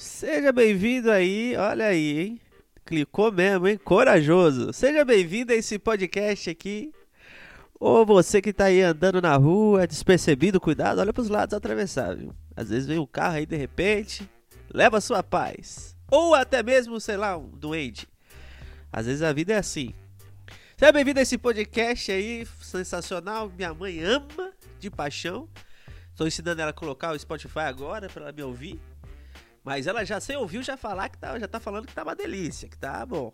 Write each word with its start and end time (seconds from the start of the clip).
Seja 0.00 0.50
bem-vindo 0.50 1.10
aí, 1.10 1.54
olha 1.58 1.84
aí, 1.84 2.18
hein? 2.18 2.40
Clicou 2.86 3.30
mesmo, 3.30 3.68
hein? 3.68 3.76
Corajoso. 3.76 4.72
Seja 4.72 5.04
bem-vindo 5.04 5.52
a 5.52 5.54
esse 5.54 5.78
podcast 5.78 6.48
aqui. 6.48 6.90
Ou 7.78 8.06
você 8.06 8.40
que 8.40 8.50
tá 8.50 8.64
aí 8.64 8.80
andando 8.80 9.20
na 9.20 9.36
rua, 9.36 9.86
despercebido, 9.86 10.58
cuidado, 10.58 11.02
olha 11.02 11.12
pros 11.12 11.28
lados 11.28 11.52
atravessar, 11.52 12.16
viu? 12.16 12.34
Às 12.56 12.70
vezes 12.70 12.86
vem 12.88 12.98
um 12.98 13.04
carro 13.04 13.36
aí 13.36 13.44
de 13.44 13.56
repente, 13.56 14.26
leva 14.72 14.96
a 14.96 15.02
sua 15.02 15.22
paz. 15.22 15.94
Ou 16.10 16.34
até 16.34 16.62
mesmo, 16.62 16.98
sei 16.98 17.18
lá, 17.18 17.36
um 17.36 17.50
doente. 17.50 18.08
Às 18.90 19.04
vezes 19.04 19.20
a 19.20 19.34
vida 19.34 19.52
é 19.52 19.58
assim. 19.58 19.92
Seja 20.78 20.92
bem-vindo 20.92 21.18
a 21.18 21.22
esse 21.22 21.36
podcast 21.36 22.10
aí, 22.10 22.48
sensacional. 22.62 23.52
Minha 23.54 23.74
mãe 23.74 24.02
ama 24.02 24.50
de 24.78 24.90
paixão. 24.90 25.46
Estou 26.08 26.26
ensinando 26.26 26.62
ela 26.62 26.70
a 26.70 26.74
colocar 26.74 27.12
o 27.12 27.18
Spotify 27.18 27.66
agora 27.68 28.08
para 28.08 28.22
ela 28.22 28.32
me 28.32 28.42
ouvir. 28.42 28.80
Mas 29.64 29.86
ela 29.86 30.04
já 30.04 30.20
sem 30.20 30.36
ouviu 30.36 30.62
já 30.62 30.76
falar 30.76 31.08
que 31.08 31.18
tá, 31.18 31.38
já 31.38 31.46
tá 31.46 31.60
falando 31.60 31.86
que 31.86 31.94
tá 31.94 32.02
uma 32.02 32.14
delícia, 32.14 32.68
que 32.68 32.78
tá 32.78 33.04
bom. 33.04 33.32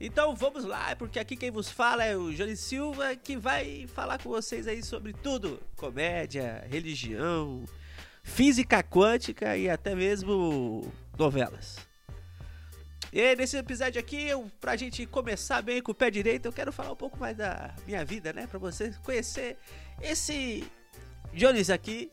Então 0.00 0.34
vamos 0.34 0.64
lá, 0.64 0.96
porque 0.96 1.18
aqui 1.18 1.36
quem 1.36 1.50
vos 1.50 1.70
fala 1.70 2.02
é 2.02 2.16
o 2.16 2.32
Johnny 2.32 2.56
Silva, 2.56 3.14
que 3.14 3.36
vai 3.36 3.86
falar 3.88 4.18
com 4.22 4.30
vocês 4.30 4.66
aí 4.66 4.82
sobre 4.82 5.12
tudo: 5.12 5.62
comédia, 5.76 6.66
religião, 6.70 7.64
física 8.22 8.82
quântica 8.82 9.56
e 9.58 9.68
até 9.68 9.94
mesmo 9.94 10.90
novelas. 11.18 11.76
E 13.12 13.34
nesse 13.34 13.56
episódio 13.56 14.00
aqui, 14.00 14.28
eu, 14.28 14.50
pra 14.60 14.76
gente 14.76 15.04
começar 15.04 15.60
bem 15.60 15.82
com 15.82 15.90
o 15.90 15.94
pé 15.94 16.10
direito, 16.10 16.46
eu 16.46 16.52
quero 16.52 16.72
falar 16.72 16.92
um 16.92 16.96
pouco 16.96 17.18
mais 17.18 17.36
da 17.36 17.74
minha 17.84 18.04
vida, 18.04 18.32
né? 18.32 18.46
Pra 18.46 18.58
você 18.58 18.94
conhecer 19.02 19.58
esse 20.00 20.64
Jones 21.34 21.70
aqui, 21.70 22.10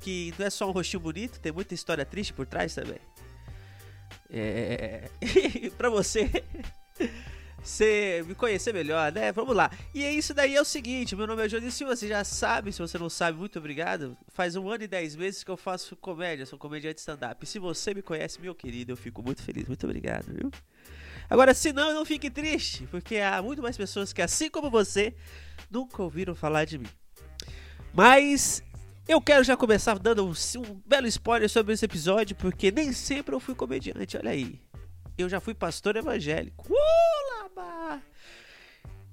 que 0.00 0.34
não 0.38 0.46
é 0.46 0.50
só 0.50 0.68
um 0.68 0.72
rostinho 0.72 1.00
bonito, 1.00 1.40
tem 1.40 1.52
muita 1.52 1.74
história 1.74 2.04
triste 2.04 2.32
por 2.32 2.46
trás 2.46 2.74
também. 2.74 2.98
É. 4.30 5.08
pra 5.76 5.88
você 5.88 6.30
você 7.62 8.24
me 8.26 8.34
conhecer 8.34 8.72
melhor, 8.72 9.12
né? 9.12 9.32
Vamos 9.32 9.54
lá. 9.54 9.70
E 9.94 10.04
é 10.04 10.12
isso 10.12 10.32
daí 10.32 10.54
é 10.54 10.60
o 10.60 10.64
seguinte, 10.64 11.16
meu 11.16 11.26
nome 11.26 11.44
é 11.44 11.48
Johnny 11.48 11.70
Silva, 11.70 11.96
você 11.96 12.08
já 12.08 12.24
sabe, 12.24 12.72
se 12.72 12.80
você 12.80 12.98
não 12.98 13.10
sabe, 13.10 13.38
muito 13.38 13.58
obrigado. 13.58 14.16
Faz 14.28 14.56
um 14.56 14.68
ano 14.68 14.84
e 14.84 14.88
dez 14.88 15.16
meses 15.16 15.42
que 15.42 15.50
eu 15.50 15.56
faço 15.56 15.96
comédia, 15.96 16.46
sou 16.46 16.58
comediante 16.58 17.00
stand-up. 17.00 17.44
Se 17.46 17.58
você 17.58 17.92
me 17.92 18.02
conhece, 18.02 18.40
meu 18.40 18.54
querido, 18.54 18.92
eu 18.92 18.96
fico 18.96 19.22
muito 19.22 19.42
feliz, 19.42 19.66
muito 19.66 19.84
obrigado, 19.84 20.26
viu? 20.32 20.50
Agora, 21.28 21.52
se 21.52 21.72
não, 21.72 21.92
não 21.92 22.04
fique 22.04 22.30
triste, 22.30 22.86
porque 22.90 23.18
há 23.18 23.42
muito 23.42 23.60
mais 23.60 23.76
pessoas 23.76 24.12
que, 24.12 24.22
assim 24.22 24.48
como 24.48 24.70
você, 24.70 25.14
nunca 25.70 26.02
ouviram 26.02 26.34
falar 26.34 26.64
de 26.64 26.78
mim. 26.78 26.88
Mas 27.92 28.62
eu 29.08 29.20
quero 29.20 29.42
já 29.42 29.56
começar 29.56 29.98
dando 29.98 30.24
um, 30.24 30.30
um 30.30 30.82
belo 30.86 31.06
spoiler 31.08 31.48
sobre 31.48 31.74
esse 31.74 31.84
episódio, 31.84 32.36
porque 32.36 32.70
nem 32.70 32.92
sempre 32.92 33.34
eu 33.34 33.40
fui 33.40 33.54
comediante, 33.54 34.16
olha 34.16 34.30
aí 34.30 34.60
eu 35.18 35.28
já 35.28 35.40
fui 35.40 35.52
pastor 35.52 35.96
evangélico. 35.96 36.72
Uh, 36.72 38.00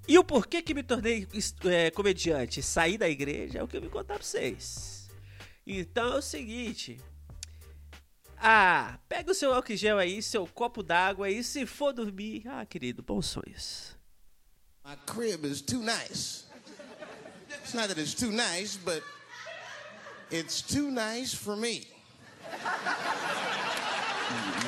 E 0.07 0.19
o 0.19 0.23
porquê 0.23 0.61
que 0.61 0.75
me 0.75 0.83
tornei 0.83 1.27
é, 1.65 1.89
comediante? 1.89 2.61
Sair 2.61 2.95
da 2.99 3.09
igreja 3.09 3.57
é 3.57 3.63
o 3.63 3.67
que 3.67 3.75
eu 3.75 3.81
vim 3.81 3.89
contar 3.89 4.13
pra 4.13 4.23
vocês. 4.23 5.09
Então 5.65 6.13
é 6.13 6.17
o 6.17 6.21
seguinte. 6.21 7.01
Ah, 8.37 8.99
pega 9.09 9.31
o 9.31 9.33
seu 9.33 9.51
álcool 9.51 9.75
gel 9.75 9.97
aí, 9.97 10.21
seu 10.21 10.45
copo 10.45 10.83
d'água 10.83 11.25
aí, 11.25 11.43
se 11.43 11.65
for 11.65 11.91
dormir. 11.91 12.43
Ah, 12.47 12.63
querido, 12.67 13.01
bons 13.01 13.25
sonhos. 13.25 13.97
My 14.85 14.95
crib 15.07 15.43
is 15.47 15.61
too 15.61 15.81
nice. 15.81 16.45
It's 17.63 17.73
not 17.73 17.87
that 17.87 17.99
it's 17.99 18.13
too 18.13 18.31
nice, 18.31 18.77
but 18.77 19.01
it's 20.31 20.61
too 20.61 20.91
nice 20.91 21.33
for 21.33 21.55
me. 21.55 21.87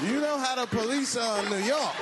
You 0.04 0.22
know 0.22 0.38
how 0.38 0.56
the 0.56 0.68
police 0.68 1.18
are 1.18 1.44
in 1.44 1.50
New 1.50 1.66
York. 1.66 1.96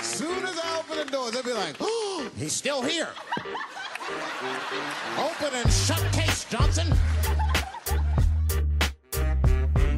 Soon 0.00 0.44
as 0.44 0.58
I 0.58 0.78
open 0.78 0.98
the 0.98 1.04
doors, 1.10 1.32
they'll 1.32 1.42
be 1.42 1.52
like, 1.52 1.76
oh, 1.80 2.28
he's 2.36 2.52
still 2.52 2.82
here. 2.82 3.08
Open 5.18 5.54
and 5.54 5.70
shut 5.72 6.02
case, 6.12 6.44
Johnson. 6.48 6.86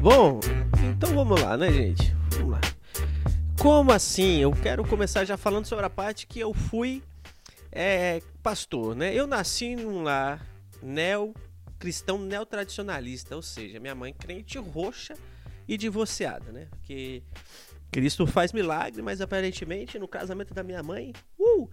Bom, 0.01 0.39
então 0.83 1.13
vamos 1.13 1.41
lá, 1.41 1.55
né, 1.55 1.71
gente? 1.71 2.13
Vamos 2.31 2.51
lá. 2.53 2.61
Como 3.59 3.91
assim? 3.91 4.39
Eu 4.39 4.51
quero 4.51 4.83
começar 4.83 5.23
já 5.25 5.37
falando 5.37 5.65
sobre 5.65 5.85
a 5.85 5.89
parte 5.89 6.25
que 6.25 6.39
eu 6.39 6.53
fui 6.53 7.03
é, 7.71 8.21
pastor, 8.41 8.95
né? 8.95 9.13
Eu 9.13 9.27
nasci 9.27 9.75
num 9.75 10.03
lar 10.03 10.45
neo 10.81 11.33
cristão 11.81 12.19
neotradicionalista, 12.19 13.35
ou 13.35 13.41
seja, 13.41 13.79
minha 13.79 13.95
mãe 13.95 14.13
crente 14.13 14.59
roxa 14.59 15.15
e 15.67 15.75
divorciada, 15.75 16.51
né? 16.51 16.67
Porque 16.69 17.23
Cristo 17.91 18.27
faz 18.27 18.53
milagre, 18.53 19.01
mas 19.01 19.19
aparentemente 19.19 19.97
no 19.97 20.07
casamento 20.07 20.53
da 20.53 20.61
minha 20.61 20.83
mãe, 20.83 21.11
uh, 21.39 21.67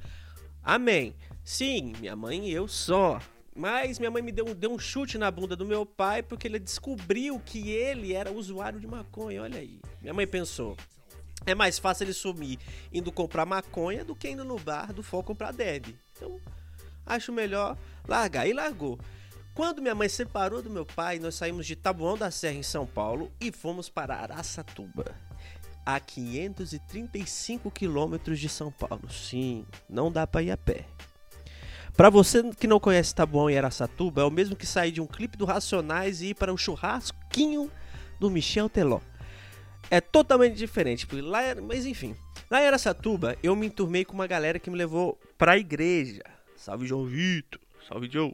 amém. 0.62 1.14
Sim, 1.44 1.92
minha 2.00 2.16
mãe 2.16 2.48
e 2.48 2.52
eu 2.52 2.66
só. 2.66 3.20
Mas 3.54 3.98
minha 3.98 4.10
mãe 4.10 4.22
me 4.22 4.32
deu, 4.32 4.54
deu 4.54 4.72
um 4.72 4.78
chute 4.78 5.18
na 5.18 5.30
bunda 5.30 5.54
do 5.54 5.66
meu 5.66 5.84
pai 5.84 6.22
porque 6.22 6.48
ele 6.48 6.58
descobriu 6.58 7.38
que 7.38 7.70
ele 7.70 8.14
era 8.14 8.32
usuário 8.32 8.80
de 8.80 8.86
maconha. 8.86 9.42
Olha 9.42 9.58
aí. 9.58 9.78
Minha 10.00 10.14
mãe 10.14 10.26
pensou: 10.26 10.74
é 11.44 11.54
mais 11.54 11.78
fácil 11.78 12.04
ele 12.04 12.14
sumir 12.14 12.58
indo 12.90 13.12
comprar 13.12 13.44
maconha 13.44 14.04
do 14.04 14.14
que 14.14 14.30
indo 14.30 14.44
no 14.44 14.58
bar 14.58 14.92
do 14.92 15.02
Fó 15.02 15.22
comprar 15.22 15.52
Deb. 15.52 15.94
Então, 16.16 16.40
acho 17.04 17.30
melhor 17.30 17.76
largar. 18.06 18.46
E 18.46 18.54
largou. 18.54 18.98
Quando 19.58 19.82
minha 19.82 19.92
mãe 19.92 20.08
separou 20.08 20.62
do 20.62 20.70
meu 20.70 20.86
pai, 20.86 21.18
nós 21.18 21.34
saímos 21.34 21.66
de 21.66 21.74
Taboão 21.74 22.16
da 22.16 22.30
Serra, 22.30 22.54
em 22.54 22.62
São 22.62 22.86
Paulo, 22.86 23.32
e 23.40 23.50
fomos 23.50 23.88
para 23.88 24.14
Araçatuba, 24.14 25.16
a 25.84 25.98
535 25.98 27.68
quilômetros 27.68 28.38
de 28.38 28.48
São 28.48 28.70
Paulo. 28.70 29.10
Sim, 29.10 29.66
não 29.90 30.12
dá 30.12 30.28
para 30.28 30.44
ir 30.44 30.52
a 30.52 30.56
pé. 30.56 30.84
Para 31.96 32.08
você 32.08 32.40
que 32.52 32.68
não 32.68 32.78
conhece 32.78 33.12
Taboão 33.12 33.50
e 33.50 33.58
Araçatuba, 33.58 34.20
é 34.20 34.24
o 34.24 34.30
mesmo 34.30 34.54
que 34.54 34.64
sair 34.64 34.92
de 34.92 35.00
um 35.00 35.08
clipe 35.08 35.36
do 35.36 35.44
Racionais 35.44 36.22
e 36.22 36.28
ir 36.28 36.34
para 36.34 36.54
o 36.54 36.56
churrasquinho 36.56 37.68
do 38.20 38.30
Michel 38.30 38.68
Teló. 38.68 39.00
É 39.90 40.00
totalmente 40.00 40.54
diferente, 40.54 41.04
lá, 41.20 41.40
mas 41.60 41.84
enfim. 41.84 42.14
Lá 42.48 42.62
em 42.62 42.66
Araçatuba, 42.68 43.36
eu 43.42 43.56
me 43.56 43.66
enturmei 43.66 44.04
com 44.04 44.12
uma 44.12 44.28
galera 44.28 44.60
que 44.60 44.70
me 44.70 44.78
levou 44.78 45.18
para 45.36 45.54
a 45.54 45.58
igreja. 45.58 46.22
Salve 46.54 46.86
João 46.86 47.04
Vitor, 47.06 47.60
salve 47.88 48.08
Joe. 48.08 48.32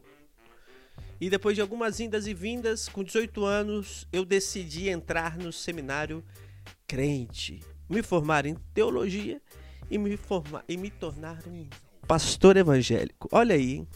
E 1.19 1.29
depois 1.29 1.55
de 1.55 1.61
algumas 1.61 1.99
indas 1.99 2.27
e 2.27 2.33
vindas, 2.33 2.89
com 2.89 3.03
18 3.03 3.45
anos, 3.45 4.07
eu 4.11 4.25
decidi 4.25 4.89
entrar 4.89 5.37
no 5.37 5.51
seminário 5.51 6.23
crente, 6.85 7.61
me 7.89 8.03
formar 8.03 8.45
em 8.45 8.55
teologia 8.73 9.41
e 9.89 9.97
me, 9.97 10.17
formar, 10.17 10.63
e 10.67 10.75
me 10.75 10.89
tornar 10.89 11.39
um 11.47 11.67
pastor 12.07 12.57
evangélico. 12.57 13.29
Olha 13.31 13.55
aí, 13.55 13.75
hein? 13.75 13.87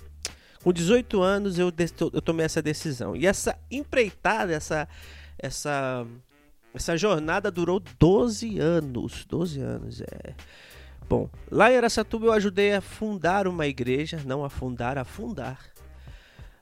com 0.64 0.74
18 0.74 1.22
anos 1.22 1.58
eu, 1.58 1.72
eu 2.14 2.22
tomei 2.22 2.46
essa 2.46 2.62
decisão. 2.62 3.16
E 3.16 3.26
essa 3.26 3.58
empreitada, 3.70 4.54
essa, 4.54 4.88
essa, 5.38 6.06
essa 6.74 6.98
jornada 6.98 7.52
durou 7.52 7.82
12 8.00 8.60
anos. 8.60 9.26
12 9.26 9.60
anos, 9.60 10.02
é. 10.02 10.36
Bom, 11.08 11.30
lá 11.50 11.72
em 11.72 11.78
Aracatuba 11.78 12.28
eu 12.28 12.34
ajudei 12.34 12.74
a 12.74 12.82
fundar 12.82 13.48
uma 13.48 13.66
igreja, 13.66 14.22
não 14.26 14.46
a 14.46 14.50
fundar, 14.50 14.98
a 14.98 15.04
fundar 15.04 15.60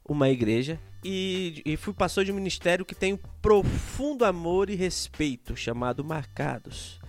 uma 0.08 0.30
igreja 0.30 0.80
e, 1.04 1.62
e 1.66 1.78
fui 1.78 1.94
pastor 1.94 2.26
de 2.26 2.32
um 2.32 2.36
ministério 2.36 2.86
que 2.86 2.96
tem 2.96 3.14
um 3.14 3.20
profundo 3.42 4.26
amor 4.26 4.70
e 4.70 4.76
respeito, 4.76 5.56
chamado 5.56 6.04
Marcados. 6.04 7.00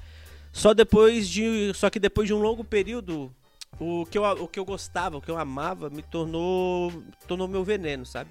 Só 0.53 0.75
depois 0.75 1.29
de, 1.29 1.73
só 1.75 1.89
que 1.89 2.01
depois 2.01 2.27
de 2.27 2.35
um 2.35 2.41
longo 2.41 2.65
período, 2.65 3.35
o 3.79 4.05
que 4.07 4.19
eu, 4.19 4.25
o 4.25 4.49
que 4.49 4.59
eu 4.59 4.65
gostava, 4.65 5.17
o 5.17 5.21
que 5.21 5.31
eu 5.31 5.39
amava, 5.39 5.89
me 5.89 6.03
tornou, 6.03 6.93
tornou 7.27 7.47
meu 7.47 7.63
veneno, 7.63 8.05
sabe? 8.05 8.31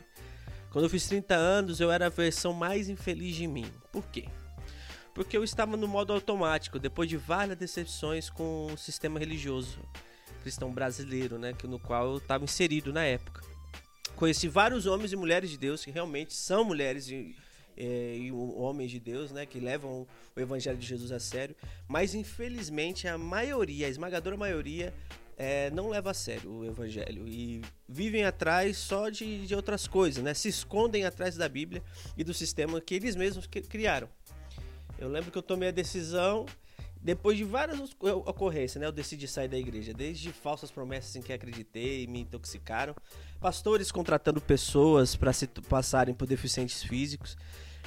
Quando 0.71 0.85
eu 0.85 0.89
fiz 0.89 1.07
30 1.07 1.33
anos, 1.33 1.79
eu 1.79 1.91
era 1.91 2.07
a 2.07 2.09
versão 2.09 2.53
mais 2.53 2.89
infeliz 2.89 3.35
de 3.35 3.47
mim. 3.47 3.65
Por 3.91 4.03
quê? 4.07 4.25
Porque 5.13 5.35
eu 5.35 5.43
estava 5.43 5.75
no 5.77 5.87
modo 5.87 6.13
automático, 6.13 6.77
depois 6.77 7.09
de 7.09 7.17
várias 7.17 7.57
decepções 7.57 8.29
com 8.29 8.67
o 8.73 8.77
sistema 8.77 9.17
religioso 9.17 9.79
cristão 10.43 10.71
brasileiro, 10.71 11.37
né, 11.37 11.53
no 11.63 11.79
qual 11.79 12.11
eu 12.11 12.17
estava 12.17 12.43
inserido 12.43 12.93
na 12.93 13.03
época 13.03 13.46
conheci 14.17 14.47
vários 14.49 14.85
homens 14.85 15.13
e 15.13 15.15
mulheres 15.15 15.49
de 15.49 15.57
Deus 15.57 15.85
que 15.85 15.91
realmente 15.91 16.33
são 16.33 16.65
mulheres 16.65 17.07
e, 17.07 17.35
é, 17.77 18.17
homens 18.55 18.91
de 18.91 18.99
Deus, 18.99 19.31
né, 19.31 19.45
que 19.45 19.59
levam 19.59 20.07
o 20.35 20.39
evangelho 20.39 20.77
de 20.77 20.85
Jesus 20.85 21.11
a 21.11 21.19
sério, 21.19 21.55
mas 21.87 22.15
infelizmente 22.15 23.07
a 23.07 23.17
maioria, 23.17 23.85
a 23.85 23.89
esmagadora 23.89 24.35
maioria, 24.35 24.93
é, 25.37 25.69
não 25.69 25.87
leva 25.87 26.09
a 26.09 26.13
sério 26.15 26.51
o 26.51 26.65
evangelho 26.65 27.27
e 27.27 27.61
vivem 27.87 28.23
atrás 28.23 28.75
só 28.77 29.07
de, 29.07 29.45
de 29.45 29.53
outras 29.53 29.87
coisas, 29.87 30.23
né? 30.23 30.33
Se 30.33 30.49
escondem 30.49 31.05
atrás 31.05 31.37
da 31.37 31.47
Bíblia 31.47 31.83
e 32.17 32.23
do 32.23 32.33
sistema 32.33 32.81
que 32.81 32.95
eles 32.95 33.15
mesmos 33.15 33.45
criaram. 33.45 34.09
Eu 34.97 35.07
lembro 35.07 35.29
que 35.29 35.37
eu 35.37 35.43
tomei 35.43 35.69
a 35.69 35.71
decisão 35.71 36.47
depois 37.07 37.37
de 37.37 37.45
várias 37.45 37.79
ocorrências, 38.01 38.81
né, 38.81 38.85
eu 38.85 38.91
decidi 38.91 39.29
sair 39.29 39.47
da 39.47 39.57
igreja, 39.57 39.93
desde 39.93 40.29
falsas 40.33 40.69
promessas 40.69 41.15
em 41.15 41.21
que 41.21 41.31
acreditei 41.31 42.03
e 42.03 42.07
me 42.07 42.19
intoxicaram, 42.19 42.93
pastores 43.39 43.93
contratando 43.93 44.41
pessoas 44.41 45.15
para 45.15 45.31
se 45.31 45.47
passarem 45.47 46.13
por 46.13 46.27
deficientes 46.27 46.83
físicos, 46.83 47.37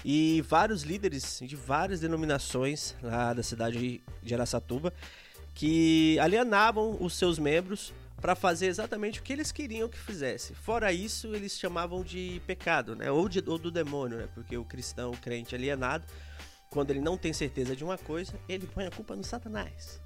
e 0.03 0.43
vários 0.49 0.85
líderes 0.85 1.39
de 1.43 1.55
várias 1.55 2.01
denominações 2.01 2.97
lá 3.03 3.35
da 3.35 3.43
cidade 3.43 4.01
de 4.23 4.35
Aracatuba 4.35 4.91
que 5.55 6.19
alienavam 6.19 6.97
os 6.99 7.13
seus 7.13 7.39
membros 7.39 7.93
para 8.23 8.35
fazer 8.35 8.69
exatamente 8.69 9.21
o 9.21 9.23
que 9.23 9.35
eles 9.35 9.53
queriam 9.53 9.87
que 9.87 9.99
fizesse. 9.99 10.55
Fora 10.55 10.95
isso, 10.95 11.35
eles 11.35 11.59
chamavam 11.59 12.03
de 12.03 12.41
pecado, 12.47 12.97
né? 12.97 13.11
Ou, 13.11 13.29
de, 13.29 13.43
ou 13.47 13.59
do 13.59 13.71
demônio, 13.71 14.17
né? 14.17 14.29
Porque 14.35 14.57
o 14.57 14.65
cristão, 14.65 15.11
o 15.11 15.17
crente 15.19 15.55
alienado, 15.55 16.07
quando 16.71 16.91
ele 16.91 17.01
não 17.01 17.19
tem 17.19 17.33
certeza 17.33 17.75
de 17.75 17.85
uma 17.85 17.99
coisa, 17.99 18.33
ele 18.49 18.67
põe 18.67 18.87
a 18.87 18.91
culpa 18.91 19.17
no 19.17 19.25
Satanás. 19.25 20.01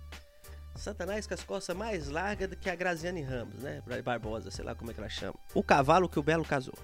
Satanás 0.75 1.27
com 1.27 1.35
as 1.35 1.45
costas 1.45 1.77
mais 1.77 2.09
largas 2.09 2.49
do 2.49 2.57
que 2.57 2.69
a 2.69 2.75
Graziane 2.75 3.23
Ramos, 3.23 3.61
né? 3.61 3.83
Barbosa, 4.03 4.51
sei 4.51 4.65
lá 4.65 4.75
como 4.75 4.91
é 4.91 4.95
que 4.95 5.01
ela 5.01 5.09
chama. 5.09 5.35
O 5.55 5.63
cavalo 5.63 6.09
que 6.09 6.19
o 6.19 6.23
Belo 6.23 6.45
casou. 6.45 6.75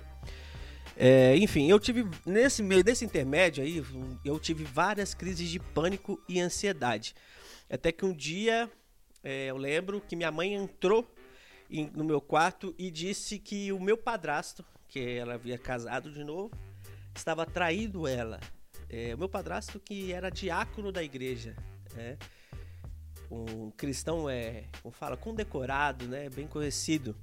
É, 0.97 1.37
enfim, 1.37 1.69
eu 1.69 1.81
tive 1.81 2.07
nesse 2.27 2.63
meio 2.63 2.85
desse 2.85 3.05
intermédio 3.05 3.65
aí, 3.65 3.83
eu 4.25 4.39
tive 4.39 4.65
várias 4.65 5.15
crises 5.15 5.49
de 5.49 5.59
pânico 5.59 6.23
e 6.29 6.39
ansiedade. 6.39 7.15
Até 7.69 7.91
que 7.91 8.05
um 8.05 8.13
dia 8.13 8.71
é, 9.25 9.47
eu 9.47 9.57
lembro 9.57 10.01
que 10.01 10.15
minha 10.15 10.31
mãe 10.31 10.55
entrou 10.55 11.11
em, 11.71 11.91
no 11.95 12.05
meu 12.05 12.21
quarto 12.21 12.75
e 12.79 12.91
disse 12.91 13.39
que 13.39 13.73
o 13.73 13.81
meu 13.81 13.97
padrasto, 13.97 14.65
que 14.89 15.01
ela 15.01 15.35
havia 15.35 15.59
casado 15.59 16.13
de 16.13 16.23
novo, 16.23 16.51
estava 17.15 17.47
traindo 17.47 18.07
ela. 18.07 18.39
É, 18.91 19.15
o 19.15 19.19
meu 19.19 19.29
padrasto 19.29 19.79
que 19.79 20.13
era 20.13 20.31
diácono 20.31 20.91
da 20.91 21.03
igreja, 21.03 21.55
né? 21.95 22.19
um 23.31 23.71
cristão 23.71 24.29
é, 24.29 24.65
como 24.83 24.93
fala, 24.93 25.17
condecorado, 25.17 26.07
né, 26.07 26.29
bem 26.29 26.47
conhecido. 26.47 27.17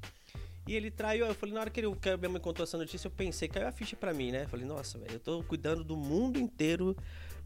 E 0.66 0.76
ele 0.76 0.92
traiu, 0.92 1.26
eu 1.26 1.36
falei, 1.36 1.54
na 1.54 1.62
hora 1.62 1.70
que, 1.70 1.80
ele, 1.80 1.96
que 1.96 2.10
a 2.10 2.18
minha 2.18 2.30
mãe 2.30 2.42
contou 2.42 2.64
essa 2.64 2.78
notícia, 2.78 3.08
eu 3.08 3.12
pensei, 3.12 3.48
caiu 3.48 3.68
a 3.68 3.72
ficha 3.72 3.96
pra 3.96 4.14
mim, 4.14 4.32
né? 4.32 4.44
Eu 4.44 4.50
falei, 4.50 4.66
nossa, 4.66 4.98
velho, 4.98 5.14
eu 5.14 5.20
tô 5.20 5.42
cuidando 5.44 5.84
do 5.84 5.96
mundo 5.96 6.38
inteiro, 6.38 6.96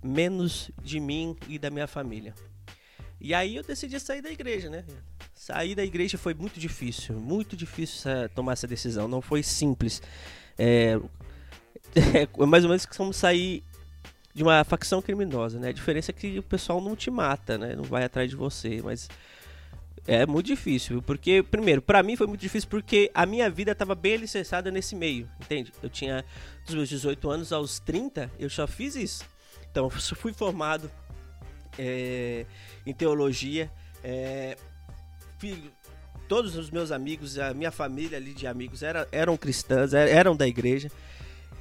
menos 0.04 0.72
de 0.82 1.00
mim 1.00 1.36
e 1.48 1.60
da 1.60 1.70
minha 1.70 1.86
família. 1.86 2.34
E 3.20 3.36
aí 3.36 3.56
eu 3.56 3.64
decidi 3.64 4.00
sair 4.00 4.24
da 4.24 4.32
igreja, 4.32 4.72
né? 4.72 4.84
Sair 5.36 5.76
da 5.76 5.84
igreja 5.84 6.18
foi 6.18 6.34
muito 6.34 6.60
difícil, 6.60 7.20
muito 7.20 7.56
difícil 7.56 8.10
tomar 8.34 8.54
essa 8.54 8.68
decisão, 8.68 9.08
não 9.08 9.22
foi 9.22 9.44
simples. 9.44 10.02
É, 10.58 11.00
é 11.96 12.46
mais 12.48 12.64
ou 12.64 12.70
menos 12.70 12.88
como 12.88 13.14
sair 13.14 13.64
de 14.34 14.44
uma 14.44 14.64
facção 14.64 15.02
criminosa, 15.02 15.60
né? 15.60 15.70
A 15.70 15.74
diferença 15.74 16.12
é 16.12 16.14
que 16.14 16.40
o 16.40 16.44
pessoal 16.44 16.82
não 16.82 16.96
te 16.96 17.12
mata, 17.12 17.58
né? 17.58 17.76
Não 17.76 17.84
vai 17.84 18.04
atrás 18.04 18.30
de 18.30 18.36
você, 18.36 18.82
mas 18.84 19.10
é 20.08 20.26
muito 20.26 20.48
difícil, 20.48 21.02
porque, 21.02 21.44
primeiro, 21.44 21.82
para 21.82 22.02
mim 22.02 22.16
foi 22.16 22.26
muito 22.26 22.42
difícil 22.42 22.68
porque 22.70 23.12
a 23.14 23.26
minha 23.26 23.50
vida 23.50 23.72
estava 23.72 23.94
bem 23.94 24.16
alicerçada 24.16 24.72
nesse 24.72 24.96
meio, 24.96 25.30
entende? 25.40 25.72
Eu 25.82 25.90
tinha 25.90 26.26
dos 26.66 26.74
meus 26.74 26.90
18 26.90 27.30
anos 27.30 27.54
aos 27.54 27.80
30, 27.80 28.32
eu 28.40 28.50
só 28.50 28.66
fiz 28.66 28.96
isso. 28.96 29.24
Então, 29.70 29.86
eu 29.86 30.16
fui 30.16 30.34
formado 30.34 30.90
é, 31.78 32.46
em 32.86 32.94
teologia, 32.94 33.72
é, 34.04 34.58
todos 36.28 36.56
os 36.56 36.70
meus 36.72 36.92
amigos, 36.92 37.38
a 37.38 37.54
minha 37.54 37.72
família 37.72 38.18
ali 38.18 38.34
de 38.34 38.48
amigos 38.48 38.82
era, 38.82 39.08
eram 39.12 39.38
cristãs, 39.38 39.94
eram 39.94 40.36
da 40.36 40.48
igreja, 40.48 40.90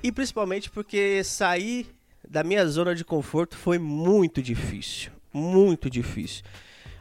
e 0.03 0.11
principalmente 0.11 0.71
porque 0.71 1.23
sair 1.23 1.87
da 2.29 2.45
minha 2.45 2.67
zona 2.67 2.95
de 2.95 3.05
conforto 3.05 3.57
foi 3.57 3.79
muito 3.79 4.43
difícil, 4.43 5.11
muito 5.33 5.89
difícil. 5.91 6.45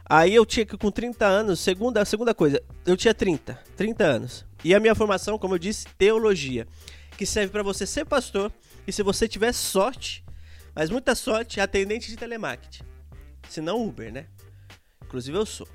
Aí 0.08 0.34
eu 0.34 0.44
tinha 0.44 0.66
que, 0.66 0.76
com 0.76 0.90
30 0.90 1.24
anos, 1.24 1.60
segunda, 1.60 2.04
segunda 2.04 2.34
coisa, 2.34 2.60
eu 2.84 2.96
tinha 2.96 3.14
30, 3.14 3.54
30 3.76 4.04
anos. 4.04 4.44
E 4.64 4.74
a 4.74 4.80
minha 4.80 4.94
formação, 4.94 5.38
como 5.38 5.54
eu 5.54 5.58
disse, 5.58 5.86
teologia, 5.96 6.66
que 7.16 7.24
serve 7.24 7.52
para 7.52 7.62
você 7.62 7.86
ser 7.86 8.04
pastor 8.04 8.52
e 8.86 8.92
se 8.92 9.02
você 9.02 9.28
tiver 9.28 9.52
sorte, 9.52 10.24
mas 10.74 10.90
muita 10.90 11.14
sorte, 11.14 11.60
atendente 11.60 12.08
de 12.08 12.16
telemarketing. 12.16 12.82
Se 13.48 13.60
não 13.60 13.86
Uber, 13.86 14.12
né? 14.12 14.26
Inclusive 15.04 15.36
eu 15.36 15.46
sou. 15.46 15.68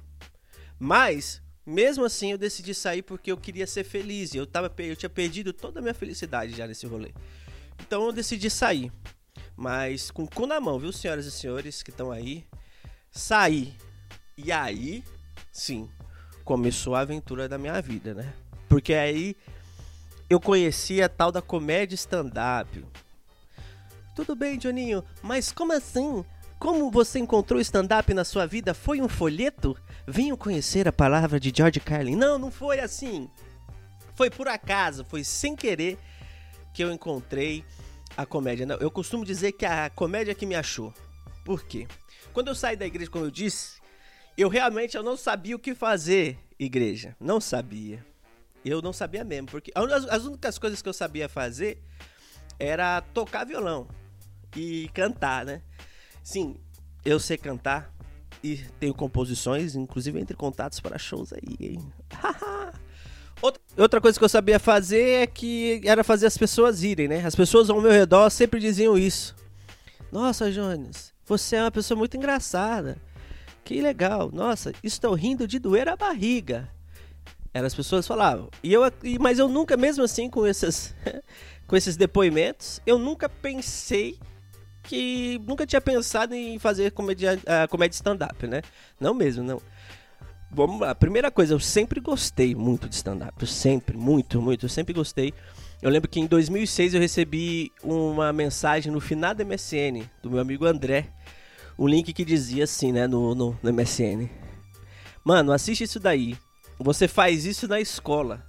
Mas, 0.79 1.41
mesmo 1.65 2.03
assim, 2.03 2.31
eu 2.31 2.37
decidi 2.37 2.73
sair 2.73 3.01
porque 3.01 3.31
eu 3.31 3.37
queria 3.37 3.67
ser 3.67 3.83
feliz. 3.83 4.33
E 4.33 4.37
eu, 4.37 4.45
tava, 4.45 4.73
eu 4.79 4.95
tinha 4.95 5.09
perdido 5.09 5.53
toda 5.53 5.79
a 5.79 5.81
minha 5.81 5.93
felicidade 5.93 6.55
já 6.55 6.67
nesse 6.67 6.85
rolê. 6.85 7.11
Então 7.79 8.05
eu 8.05 8.11
decidi 8.11 8.49
sair. 8.49 8.91
Mas 9.55 10.11
com 10.11 10.23
o 10.23 10.29
cu 10.29 10.45
na 10.45 10.59
mão, 10.59 10.77
viu, 10.77 10.91
senhoras 10.91 11.25
e 11.25 11.31
senhores 11.31 11.81
que 11.81 11.89
estão 11.89 12.11
aí? 12.11 12.45
Saí 13.09 13.73
e 14.37 14.51
aí, 14.51 15.03
sim, 15.51 15.89
começou 16.43 16.95
a 16.95 16.99
aventura 16.99 17.47
da 17.47 17.57
minha 17.57 17.81
vida, 17.81 18.13
né? 18.13 18.33
Porque 18.67 18.93
aí 18.93 19.35
eu 20.29 20.39
conheci 20.39 21.01
a 21.01 21.07
tal 21.07 21.31
da 21.31 21.41
comédia 21.41 21.95
stand-up. 21.95 22.85
Tudo 24.15 24.35
bem, 24.35 24.57
Johninho, 24.57 25.03
mas 25.21 25.51
como 25.51 25.71
assim? 25.71 26.25
Como 26.59 26.89
você 26.89 27.19
encontrou 27.19 27.59
stand-up 27.61 28.13
na 28.13 28.23
sua 28.25 28.45
vida? 28.45 28.73
Foi 28.73 29.01
um 29.01 29.07
folheto? 29.07 29.77
Venho 30.07 30.37
conhecer 30.37 30.87
a 30.87 30.93
palavra 30.93 31.39
de 31.39 31.53
George 31.55 31.79
Carlin. 31.79 32.15
Não, 32.15 32.37
não 32.37 32.49
foi 32.49 32.79
assim. 32.79 33.29
Foi 34.15 34.29
por 34.29 34.47
acaso, 34.47 35.05
foi 35.05 35.23
sem 35.23 35.55
querer 35.55 35.97
que 36.73 36.83
eu 36.83 36.91
encontrei 36.91 37.63
a 38.15 38.25
comédia. 38.25 38.65
Eu 38.79 38.91
costumo 38.91 39.25
dizer 39.25 39.51
que 39.53 39.65
a 39.65 39.89
comédia 39.89 40.35
que 40.35 40.45
me 40.45 40.55
achou. 40.55 40.93
Por 41.43 41.63
quê? 41.63 41.87
Quando 42.33 42.47
eu 42.47 42.55
saí 42.55 42.75
da 42.75 42.85
igreja, 42.85 43.09
como 43.09 43.25
eu 43.25 43.31
disse, 43.31 43.79
eu 44.37 44.49
realmente 44.49 44.97
eu 44.97 45.03
não 45.03 45.15
sabia 45.15 45.55
o 45.55 45.59
que 45.59 45.73
fazer, 45.75 46.37
igreja. 46.59 47.15
Não 47.19 47.39
sabia. 47.39 48.05
Eu 48.63 48.81
não 48.81 48.91
sabia 48.91 49.23
mesmo, 49.23 49.47
porque 49.47 49.71
as, 49.75 50.05
as 50.09 50.25
únicas 50.25 50.57
coisas 50.57 50.81
que 50.81 50.89
eu 50.89 50.93
sabia 50.93 51.29
fazer 51.29 51.81
era 52.59 53.01
tocar 53.01 53.45
violão 53.45 53.87
e 54.55 54.89
cantar, 54.89 55.45
né? 55.45 55.61
Sim, 56.23 56.57
eu 57.03 57.19
sei 57.19 57.37
cantar 57.37 57.93
e 58.43 58.57
tenho 58.79 58.93
composições, 58.93 59.75
inclusive 59.75 60.19
entre 60.19 60.35
contatos 60.35 60.79
para 60.79 60.97
shows 60.97 61.31
aí, 61.31 61.57
hein? 61.59 61.93
Outra 63.77 63.99
coisa 63.99 64.17
que 64.17 64.23
eu 64.23 64.29
sabia 64.29 64.59
fazer 64.59 65.21
é 65.23 65.27
que 65.27 65.81
era 65.83 66.03
fazer 66.03 66.25
as 66.25 66.37
pessoas 66.37 66.83
irem, 66.83 67.07
né? 67.07 67.25
As 67.25 67.35
pessoas 67.35 67.69
ao 67.69 67.81
meu 67.81 67.91
redor 67.91 68.29
sempre 68.29 68.59
diziam 68.59 68.97
isso. 68.97 69.35
Nossa, 70.11 70.51
Jones, 70.51 71.13
você 71.25 71.57
é 71.57 71.63
uma 71.63 71.71
pessoa 71.71 71.97
muito 71.97 72.15
engraçada. 72.15 72.97
Que 73.63 73.81
legal, 73.81 74.29
nossa, 74.31 74.71
estou 74.83 75.13
rindo 75.13 75.47
de 75.47 75.59
doer 75.59 75.89
a 75.89 75.95
barriga. 75.95 76.69
Eram 77.53 77.67
as 77.67 77.73
pessoas 77.73 78.05
falavam. 78.05 78.49
E 78.61 78.73
eu, 78.73 78.81
mas 79.19 79.39
eu 79.39 79.47
nunca, 79.47 79.75
mesmo 79.75 80.03
assim, 80.03 80.29
com 80.29 80.45
esses, 80.45 80.93
com 81.65 81.75
esses 81.75 81.97
depoimentos, 81.97 82.81
eu 82.85 82.99
nunca 82.99 83.27
pensei 83.27 84.19
que. 84.83 85.41
Nunca 85.47 85.65
tinha 85.65 85.81
pensado 85.81 86.35
em 86.35 86.59
fazer 86.59 86.91
comédia, 86.91 87.35
uh, 87.35 87.67
comédia 87.69 87.95
stand-up, 87.95 88.45
né? 88.45 88.61
Não 88.99 89.13
mesmo, 89.13 89.43
não. 89.43 89.61
Vamos 90.55 90.79
lá, 90.79 90.95
primeira 90.95 91.29
coisa, 91.29 91.53
eu 91.53 91.59
sempre 91.59 91.99
gostei 91.99 92.55
muito 92.55 92.87
de 92.87 92.95
stand-up. 92.95 93.45
Sempre, 93.45 93.97
muito, 93.97 94.41
muito. 94.41 94.65
Eu 94.65 94.69
sempre 94.69 94.93
gostei. 94.93 95.33
Eu 95.81 95.89
lembro 95.89 96.09
que 96.09 96.17
em 96.17 96.25
2006 96.25 96.93
eu 96.93 97.01
recebi 97.01 97.73
uma 97.83 98.31
mensagem 98.31 98.89
no 98.89 99.01
final 99.01 99.35
da 99.35 99.43
MSN 99.43 100.09
do 100.23 100.31
meu 100.31 100.39
amigo 100.39 100.65
André 100.65 101.09
um 101.77 101.89
link 101.89 102.13
que 102.13 102.23
dizia 102.23 102.63
assim, 102.63 102.93
né, 102.93 103.05
no, 103.05 103.35
no, 103.35 103.59
no 103.61 103.73
MSN. 103.73 104.29
Mano, 105.25 105.51
assiste 105.51 105.83
isso 105.83 105.99
daí. 105.99 106.37
Você 106.79 107.05
faz 107.05 107.43
isso 107.43 107.67
na 107.67 107.81
escola. 107.81 108.41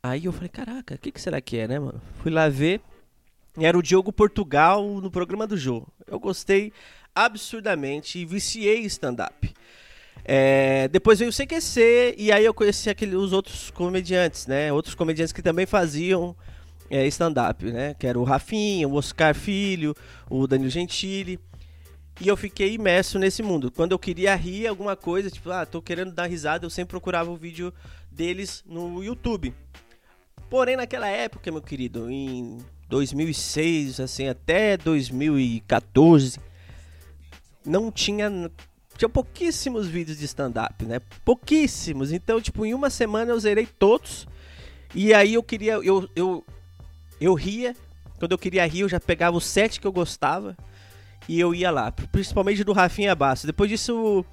Aí 0.00 0.26
eu 0.26 0.32
falei, 0.32 0.48
caraca, 0.48 0.94
o 0.94 0.98
que, 0.98 1.10
que 1.10 1.20
será 1.20 1.40
que 1.40 1.56
é, 1.56 1.66
né, 1.66 1.80
mano? 1.80 2.00
Fui 2.22 2.30
lá 2.30 2.48
ver. 2.48 2.80
Era 3.58 3.76
o 3.76 3.82
Diogo 3.82 4.12
Portugal 4.12 5.00
no 5.00 5.10
programa 5.10 5.44
do 5.44 5.56
jogo. 5.56 5.92
Eu 6.06 6.20
gostei 6.20 6.72
absurdamente 7.12 8.20
e 8.20 8.24
viciei 8.24 8.82
stand-up. 8.82 9.52
É, 10.28 10.88
depois 10.88 11.20
veio 11.20 11.30
o 11.30 11.32
CQC 11.32 12.16
e 12.18 12.32
aí 12.32 12.44
eu 12.44 12.52
conheci 12.52 12.90
aquele, 12.90 13.14
os 13.14 13.32
outros 13.32 13.70
comediantes, 13.70 14.48
né? 14.48 14.72
Outros 14.72 14.96
comediantes 14.96 15.32
que 15.32 15.40
também 15.40 15.66
faziam 15.66 16.34
é, 16.90 17.06
stand-up, 17.06 17.64
né? 17.64 17.94
Que 17.94 18.08
era 18.08 18.18
o 18.18 18.24
Rafinha, 18.24 18.88
o 18.88 18.94
Oscar 18.94 19.36
Filho, 19.36 19.94
o 20.28 20.48
Danilo 20.48 20.68
Gentili. 20.68 21.38
E 22.20 22.26
eu 22.26 22.36
fiquei 22.36 22.74
imerso 22.74 23.20
nesse 23.20 23.40
mundo. 23.40 23.70
Quando 23.70 23.92
eu 23.92 23.98
queria 24.00 24.34
rir 24.34 24.66
alguma 24.66 24.96
coisa, 24.96 25.30
tipo, 25.30 25.48
ah, 25.50 25.64
tô 25.64 25.80
querendo 25.80 26.10
dar 26.10 26.26
risada, 26.26 26.66
eu 26.66 26.70
sempre 26.70 26.90
procurava 26.90 27.30
o 27.30 27.36
vídeo 27.36 27.72
deles 28.10 28.64
no 28.66 29.04
YouTube. 29.04 29.54
Porém, 30.50 30.76
naquela 30.76 31.06
época, 31.06 31.52
meu 31.52 31.62
querido, 31.62 32.10
em 32.10 32.58
2006, 32.88 34.00
assim, 34.00 34.26
até 34.26 34.76
2014, 34.76 36.40
não 37.64 37.92
tinha 37.92 38.50
tinha 38.96 39.08
pouquíssimos 39.08 39.86
vídeos 39.86 40.18
de 40.18 40.24
stand-up, 40.24 40.84
né? 40.84 41.00
Pouquíssimos. 41.24 42.12
Então, 42.12 42.40
tipo, 42.40 42.64
em 42.64 42.74
uma 42.74 42.90
semana 42.90 43.32
eu 43.32 43.40
zerei 43.40 43.66
todos. 43.66 44.26
E 44.94 45.12
aí 45.12 45.34
eu 45.34 45.42
queria. 45.42 45.74
Eu, 45.74 46.08
eu, 46.14 46.44
eu 47.20 47.34
ria. 47.34 47.74
Quando 48.18 48.32
eu 48.32 48.38
queria 48.38 48.66
rir, 48.66 48.80
eu 48.80 48.88
já 48.88 48.98
pegava 48.98 49.36
o 49.36 49.40
set 49.40 49.78
que 49.80 49.86
eu 49.86 49.92
gostava 49.92 50.56
e 51.28 51.38
eu 51.38 51.54
ia 51.54 51.70
lá, 51.70 51.92
principalmente 51.92 52.64
do 52.64 52.72
Rafinha 52.72 53.14
Bastos. 53.14 53.46
Depois 53.46 53.68
disso, 53.68 54.24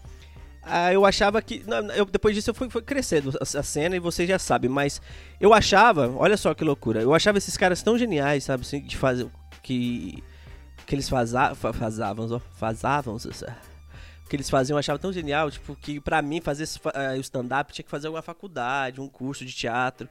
ah, 0.62 0.94
eu 0.94 1.06
achava 1.06 1.42
que. 1.42 1.64
Eu, 1.96 2.06
depois 2.06 2.36
disso 2.36 2.52
eu 2.52 2.54
fui, 2.54 2.70
fui 2.70 2.82
crescendo 2.82 3.32
a, 3.40 3.60
a, 3.60 3.64
cena 3.64 3.96
e 3.96 4.00
vocês 4.00 4.28
já 4.28 4.40
sabem, 4.40 4.70
mas 4.70 5.02
eu 5.40 5.54
achava, 5.54 6.10
olha 6.16 6.38
só 6.38 6.54
que 6.54 6.64
loucura, 6.64 7.02
eu 7.02 7.14
achava 7.14 7.38
esses 7.38 7.58
caras 7.58 7.84
tão 7.84 7.98
geniais, 7.98 8.46
sabe, 8.46 8.62
assim, 8.62 8.82
de 8.82 8.96
fazer. 8.96 9.28
que 9.62 10.24
que 10.86 10.96
eles 10.96 11.08
fazavam, 11.08 11.56
fazavam, 11.74 12.42
fazavam, 12.56 13.18
que 14.30 14.36
eles 14.36 14.50
faziam, 14.50 14.76
eu 14.76 14.80
achava 14.80 15.00
tão 15.00 15.12
genial, 15.12 15.52
tipo, 15.52 15.76
que 15.76 16.00
pra 16.00 16.22
mim 16.22 16.42
fazer 16.42 16.64
uh, 16.64 17.18
o 17.18 17.22
stand-up 17.22 17.72
tinha 17.72 17.84
que 17.84 17.92
fazer 17.92 18.08
uma 18.08 18.22
faculdade, 18.22 19.02
um 19.02 19.08
curso 19.08 19.46
de 19.46 19.54
teatro. 19.54 20.10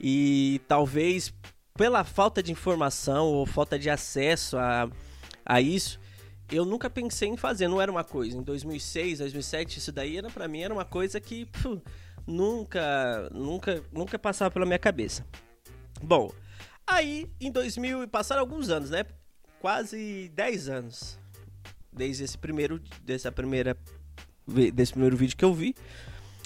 E 0.00 0.60
talvez 0.66 1.32
pela 1.74 2.04
falta 2.04 2.42
de 2.42 2.52
informação 2.52 3.26
ou 3.26 3.46
falta 3.46 3.78
de 3.78 3.88
acesso 3.88 4.58
a, 4.58 4.90
a 5.44 5.60
isso, 5.60 6.00
eu 6.50 6.64
nunca 6.64 6.90
pensei 6.90 7.28
em 7.28 7.36
fazer, 7.36 7.68
não 7.68 7.80
era 7.80 7.90
uma 7.90 8.04
coisa. 8.04 8.36
Em 8.36 8.42
2006, 8.42 9.18
2007, 9.20 9.78
isso 9.78 9.92
daí 9.92 10.18
era 10.18 10.30
para 10.30 10.48
mim 10.48 10.62
era 10.62 10.74
uma 10.74 10.84
coisa 10.84 11.20
que 11.20 11.48
nunca, 12.26 13.28
nunca, 13.32 13.82
nunca 13.92 14.18
passava 14.18 14.50
pela 14.50 14.66
minha 14.66 14.78
cabeça. 14.78 15.24
Bom, 16.02 16.32
aí 16.86 17.30
em 17.40 17.50
2000 17.50 18.08
passaram 18.08 18.40
alguns 18.40 18.68
anos, 18.70 18.90
né? 18.90 19.04
Quase 19.60 20.30
10 20.34 20.68
anos 20.68 21.21
desde 21.92 22.24
esse 22.24 22.38
primeiro 22.38 22.80
dessa 23.04 23.30
primeira 23.30 23.76
desse 24.72 24.92
primeiro 24.92 25.16
vídeo 25.16 25.36
que 25.36 25.44
eu 25.44 25.54
vi. 25.54 25.74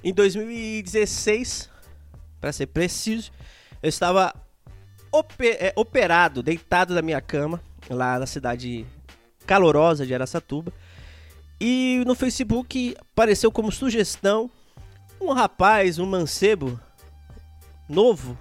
Em 0.05 0.13
2016, 0.13 1.71
para 2.41 2.53
ser 2.53 2.67
preciso, 2.67 3.33
eu 3.83 3.89
estava 3.89 4.35
é, 5.41 5.73
operado, 5.75 6.43
deitado 6.43 6.95
na 6.95 7.03
minha 7.03 7.21
cama, 7.21 7.61
lá 7.89 8.19
na 8.19 8.27
cidade 8.27 8.87
calorosa 9.47 10.07
de 10.07 10.15
Aracatuba. 10.15 10.73
E 11.61 12.03
no 12.07 12.15
Facebook 12.15 12.95
apareceu 13.13 13.51
como 13.51 13.73
sugestão 13.73 14.51
um 15.21 15.33
rapaz, 15.33 15.99
um 15.99 16.05
mancebo 16.05 16.79
novo, 17.89 18.37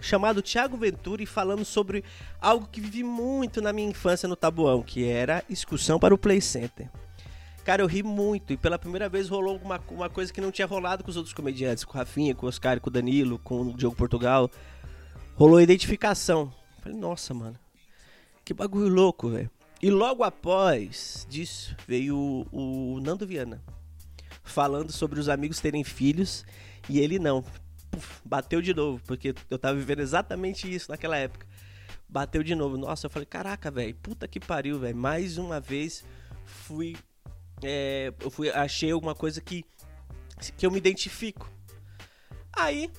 chamado 0.00 0.42
Thiago 0.42 0.76
Venturi, 0.76 1.26
falando 1.26 1.64
sobre 1.64 2.04
algo 2.40 2.68
que 2.70 2.80
vivi 2.80 3.02
muito 3.02 3.60
na 3.60 3.72
minha 3.72 3.88
infância 3.88 4.28
no 4.28 4.36
Tabuão, 4.36 4.82
que 4.82 5.04
era 5.04 5.44
excursão 5.48 5.98
para 5.98 6.14
o 6.14 6.18
Play 6.18 6.40
Center. 6.40 6.88
Cara, 7.64 7.82
eu 7.82 7.86
ri 7.86 8.02
muito 8.02 8.52
e 8.52 8.56
pela 8.56 8.78
primeira 8.78 9.08
vez 9.08 9.28
rolou 9.28 9.60
uma, 9.62 9.78
uma 9.90 10.08
coisa 10.08 10.32
que 10.32 10.40
não 10.40 10.50
tinha 10.50 10.66
rolado 10.66 11.04
com 11.04 11.10
os 11.10 11.16
outros 11.16 11.34
comediantes, 11.34 11.84
com 11.84 11.92
o 11.92 11.96
Rafinha, 11.96 12.34
com 12.34 12.46
o 12.46 12.48
Oscar, 12.48 12.80
com 12.80 12.88
o 12.88 12.92
Danilo, 12.92 13.38
com 13.38 13.60
o 13.60 13.76
Diogo 13.76 13.94
Portugal. 13.94 14.50
Rolou 15.34 15.60
identificação. 15.60 16.52
Falei, 16.80 16.96
nossa, 16.96 17.34
mano, 17.34 17.58
que 18.44 18.54
bagulho 18.54 18.88
louco, 18.88 19.28
velho. 19.28 19.50
E 19.82 19.90
logo 19.90 20.24
após 20.24 21.26
disso 21.28 21.76
veio 21.86 22.16
o, 22.50 22.94
o 22.96 23.00
Nando 23.00 23.26
Viana 23.26 23.62
falando 24.42 24.90
sobre 24.90 25.20
os 25.20 25.28
amigos 25.28 25.60
terem 25.60 25.84
filhos 25.84 26.44
e 26.88 26.98
ele 26.98 27.18
não. 27.18 27.44
Puf, 27.90 28.20
bateu 28.24 28.60
de 28.60 28.74
novo, 28.74 29.02
porque 29.06 29.34
eu 29.50 29.58
tava 29.58 29.76
vivendo 29.78 30.00
exatamente 30.00 30.72
isso 30.72 30.90
naquela 30.90 31.16
época. 31.16 31.46
Bateu 32.08 32.42
de 32.42 32.54
novo. 32.54 32.76
Nossa, 32.76 33.06
eu 33.06 33.10
falei, 33.10 33.26
caraca, 33.26 33.70
velho, 33.70 33.94
puta 33.96 34.26
que 34.26 34.40
pariu, 34.40 34.78
velho. 34.78 34.96
Mais 34.96 35.38
uma 35.38 35.60
vez 35.60 36.04
fui. 36.44 36.96
É, 37.62 38.12
eu 38.20 38.30
fui, 38.30 38.50
achei 38.50 38.90
alguma 38.90 39.14
coisa 39.14 39.40
que, 39.40 39.64
que 40.56 40.66
eu 40.66 40.70
me 40.70 40.78
identifico. 40.78 41.50
Aí 42.52 42.90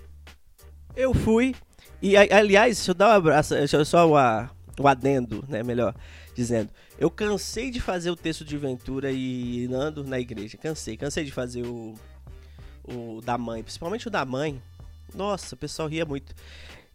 eu 0.96 1.14
fui. 1.14 1.56
E 2.02 2.16
aliás, 2.16 2.78
deixa 2.78 2.92
eu 2.92 2.96
dar 2.96 3.10
um 3.10 3.14
abraço, 3.14 3.54
deixa 3.56 3.78
eu 3.78 3.86
só 3.86 4.08
o, 4.08 4.14
o 4.82 4.88
adendo, 4.88 5.44
né? 5.48 5.64
Melhor 5.64 5.96
dizendo: 6.40 6.70
Eu 6.98 7.12
cansei 7.12 7.70
de 7.70 7.82
fazer 7.82 8.10
o 8.10 8.16
texto 8.16 8.46
de 8.46 8.58
Ventura 8.58 9.12
e 9.12 9.68
Nando 9.70 10.04
na 10.04 10.20
igreja. 10.20 10.58
Cansei, 10.58 10.96
cansei 10.96 11.26
de 11.26 11.32
fazer 11.32 11.64
o, 11.66 11.96
o 12.84 13.22
da 13.22 13.38
mãe, 13.38 13.62
principalmente 13.62 14.08
o 14.08 14.12
da 14.12 14.24
mãe. 14.26 14.62
Nossa, 15.14 15.56
o 15.56 15.58
pessoal 15.58 15.88
ria 15.88 16.06
muito. 16.06 16.34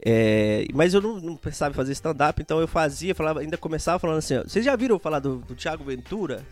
É, 0.04 0.66
mas 0.74 0.92
eu 0.92 1.00
não, 1.00 1.20
não 1.20 1.36
pensava 1.36 1.74
fazer 1.74 1.92
stand-up, 1.92 2.40
então 2.42 2.60
eu 2.60 2.68
fazia, 2.68 3.14
falava, 3.14 3.40
ainda 3.40 3.56
começava 3.56 3.98
falando 3.98 4.18
assim: 4.18 4.38
Vocês 4.38 4.64
já 4.64 4.76
viram 4.76 4.98
falar 4.98 5.18
do, 5.18 5.38
do 5.38 5.54
Thiago 5.54 5.84
Ventura? 5.84 6.44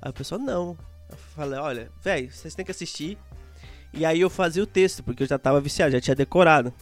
Aí 0.00 0.10
o 0.10 0.14
pessoal, 0.14 0.40
não. 0.40 0.76
Eu 1.10 1.16
falei: 1.34 1.58
Olha, 1.58 1.90
velho, 2.02 2.30
vocês 2.30 2.54
têm 2.54 2.64
que 2.64 2.70
assistir. 2.70 3.18
E 3.92 4.04
aí 4.04 4.20
eu 4.20 4.30
fazia 4.30 4.62
o 4.62 4.66
texto, 4.66 5.02
porque 5.02 5.22
eu 5.22 5.26
já 5.26 5.38
tava 5.38 5.60
viciado, 5.60 5.92
já 5.92 6.00
tinha 6.00 6.14
decorado. 6.14 6.72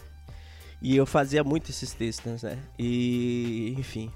E 0.83 0.97
eu 0.97 1.07
fazia 1.07 1.43
muito 1.43 1.71
esses 1.71 1.93
textos, 1.93 2.43
né? 2.43 2.59
E, 2.79 3.75
enfim, 3.79 4.11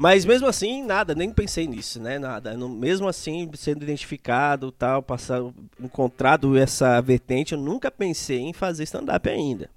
mas 0.00 0.24
mesmo 0.24 0.46
assim, 0.46 0.82
nada, 0.82 1.14
nem 1.14 1.30
pensei 1.30 1.66
nisso, 1.66 2.00
né? 2.00 2.18
Nada. 2.18 2.56
mesmo 2.56 3.06
assim, 3.06 3.50
sendo 3.54 3.82
identificado, 3.82 4.72
tal, 4.72 5.02
passar, 5.02 5.42
encontrado 5.78 6.56
essa 6.56 6.98
vertente, 7.02 7.52
eu 7.52 7.60
nunca 7.60 7.90
pensei 7.90 8.38
em 8.38 8.54
fazer 8.54 8.84
stand-up 8.84 9.28
ainda. 9.28 9.68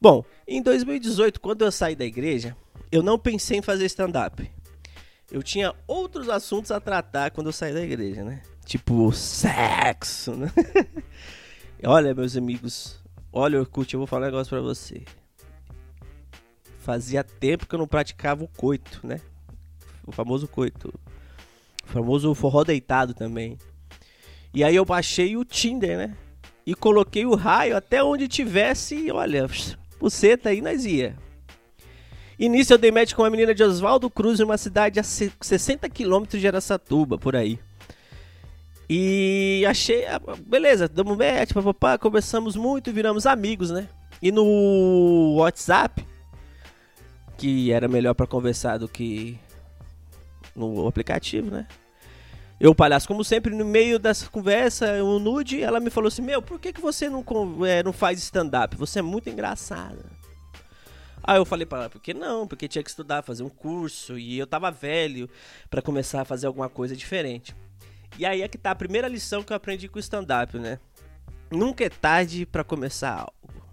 Bom, 0.00 0.24
em 0.46 0.62
2018, 0.62 1.40
quando 1.40 1.64
eu 1.64 1.72
saí 1.72 1.96
da 1.96 2.04
igreja, 2.04 2.56
eu 2.92 3.02
não 3.02 3.18
pensei 3.18 3.58
em 3.58 3.62
fazer 3.62 3.84
stand-up. 3.86 4.48
Eu 5.28 5.42
tinha 5.42 5.74
outros 5.88 6.28
assuntos 6.28 6.70
a 6.70 6.78
tratar 6.78 7.32
quando 7.32 7.48
eu 7.48 7.52
saí 7.52 7.74
da 7.74 7.82
igreja, 7.82 8.22
né? 8.22 8.42
Tipo, 8.64 9.10
sexo, 9.10 10.36
né? 10.36 10.52
olha, 11.84 12.14
meus 12.14 12.36
amigos, 12.36 12.96
olha, 13.32 13.58
Orkut, 13.58 13.92
eu 13.92 13.98
vou 13.98 14.06
falar 14.06 14.26
um 14.26 14.30
negócio 14.30 14.50
pra 14.50 14.60
você. 14.60 15.02
Fazia 16.78 17.24
tempo 17.24 17.66
que 17.66 17.74
eu 17.74 17.78
não 17.80 17.88
praticava 17.88 18.44
o 18.44 18.48
coito, 18.48 19.04
né? 19.04 19.20
O 20.06 20.12
famoso 20.12 20.48
coito. 20.48 20.92
O 21.84 21.88
famoso 21.88 22.34
forró 22.34 22.64
deitado 22.64 23.14
também. 23.14 23.58
E 24.54 24.62
aí 24.62 24.76
eu 24.76 24.84
baixei 24.84 25.36
o 25.36 25.44
Tinder, 25.44 25.96
né? 25.96 26.16
E 26.66 26.74
coloquei 26.74 27.26
o 27.26 27.34
raio 27.34 27.76
até 27.76 28.02
onde 28.02 28.28
tivesse, 28.28 29.10
olha, 29.10 29.48
buceta 29.98 30.50
aí 30.50 30.60
nós 30.60 30.84
ia. 30.84 31.16
Nisso 32.38 32.72
eu 32.72 32.78
dei 32.78 32.90
match 32.90 33.14
com 33.14 33.22
uma 33.22 33.30
menina 33.30 33.54
de 33.54 33.62
Oswaldo 33.62 34.10
Cruz, 34.10 34.40
em 34.40 34.44
uma 34.44 34.58
cidade 34.58 34.98
a 34.98 35.02
60 35.02 35.88
quilômetros 35.88 36.40
de 36.40 36.48
Aracatuba, 36.48 37.16
por 37.16 37.36
aí. 37.36 37.58
E 38.88 39.64
achei, 39.66 40.04
ah, 40.06 40.20
beleza, 40.44 40.88
damos 40.88 41.16
match, 41.16 41.52
papapá, 41.52 41.96
conversamos 41.98 42.56
muito 42.56 42.92
viramos 42.92 43.26
amigos, 43.26 43.70
né? 43.70 43.88
E 44.20 44.30
no 44.30 45.36
WhatsApp, 45.36 46.04
que 47.38 47.72
era 47.72 47.88
melhor 47.88 48.14
para 48.14 48.26
conversar 48.26 48.78
do 48.78 48.88
que 48.88 49.38
no 50.54 50.86
aplicativo, 50.86 51.50
né? 51.50 51.66
Eu, 52.62 52.74
palhaço, 52.74 53.08
como 53.08 53.24
sempre, 53.24 53.52
no 53.52 53.64
meio 53.64 53.98
dessa 53.98 54.28
conversa, 54.28 55.02
o 55.02 55.18
nude, 55.18 55.60
ela 55.60 55.80
me 55.80 55.90
falou 55.90 56.06
assim: 56.06 56.22
Meu, 56.22 56.40
por 56.40 56.60
que, 56.60 56.72
que 56.72 56.80
você 56.80 57.10
não, 57.10 57.24
é, 57.66 57.82
não 57.82 57.92
faz 57.92 58.20
stand-up? 58.20 58.76
Você 58.76 59.00
é 59.00 59.02
muito 59.02 59.28
engraçada. 59.28 60.04
Aí 61.24 61.38
eu 61.38 61.44
falei 61.44 61.66
para 61.66 61.78
ela: 61.78 61.90
Por 61.90 62.00
que 62.00 62.14
não? 62.14 62.46
Porque 62.46 62.68
tinha 62.68 62.84
que 62.84 62.90
estudar, 62.90 63.22
fazer 63.22 63.42
um 63.42 63.48
curso, 63.48 64.16
e 64.16 64.38
eu 64.38 64.46
tava 64.46 64.70
velho 64.70 65.28
para 65.68 65.82
começar 65.82 66.20
a 66.22 66.24
fazer 66.24 66.46
alguma 66.46 66.68
coisa 66.68 66.94
diferente. 66.94 67.52
E 68.16 68.24
aí 68.24 68.42
é 68.42 68.46
que 68.46 68.58
tá 68.58 68.70
a 68.70 68.76
primeira 68.76 69.08
lição 69.08 69.42
que 69.42 69.52
eu 69.52 69.56
aprendi 69.56 69.88
com 69.88 69.96
o 69.96 70.00
stand-up, 70.00 70.56
né? 70.56 70.78
Nunca 71.50 71.84
é 71.84 71.88
tarde 71.88 72.46
para 72.46 72.62
começar 72.62 73.12
algo. 73.12 73.64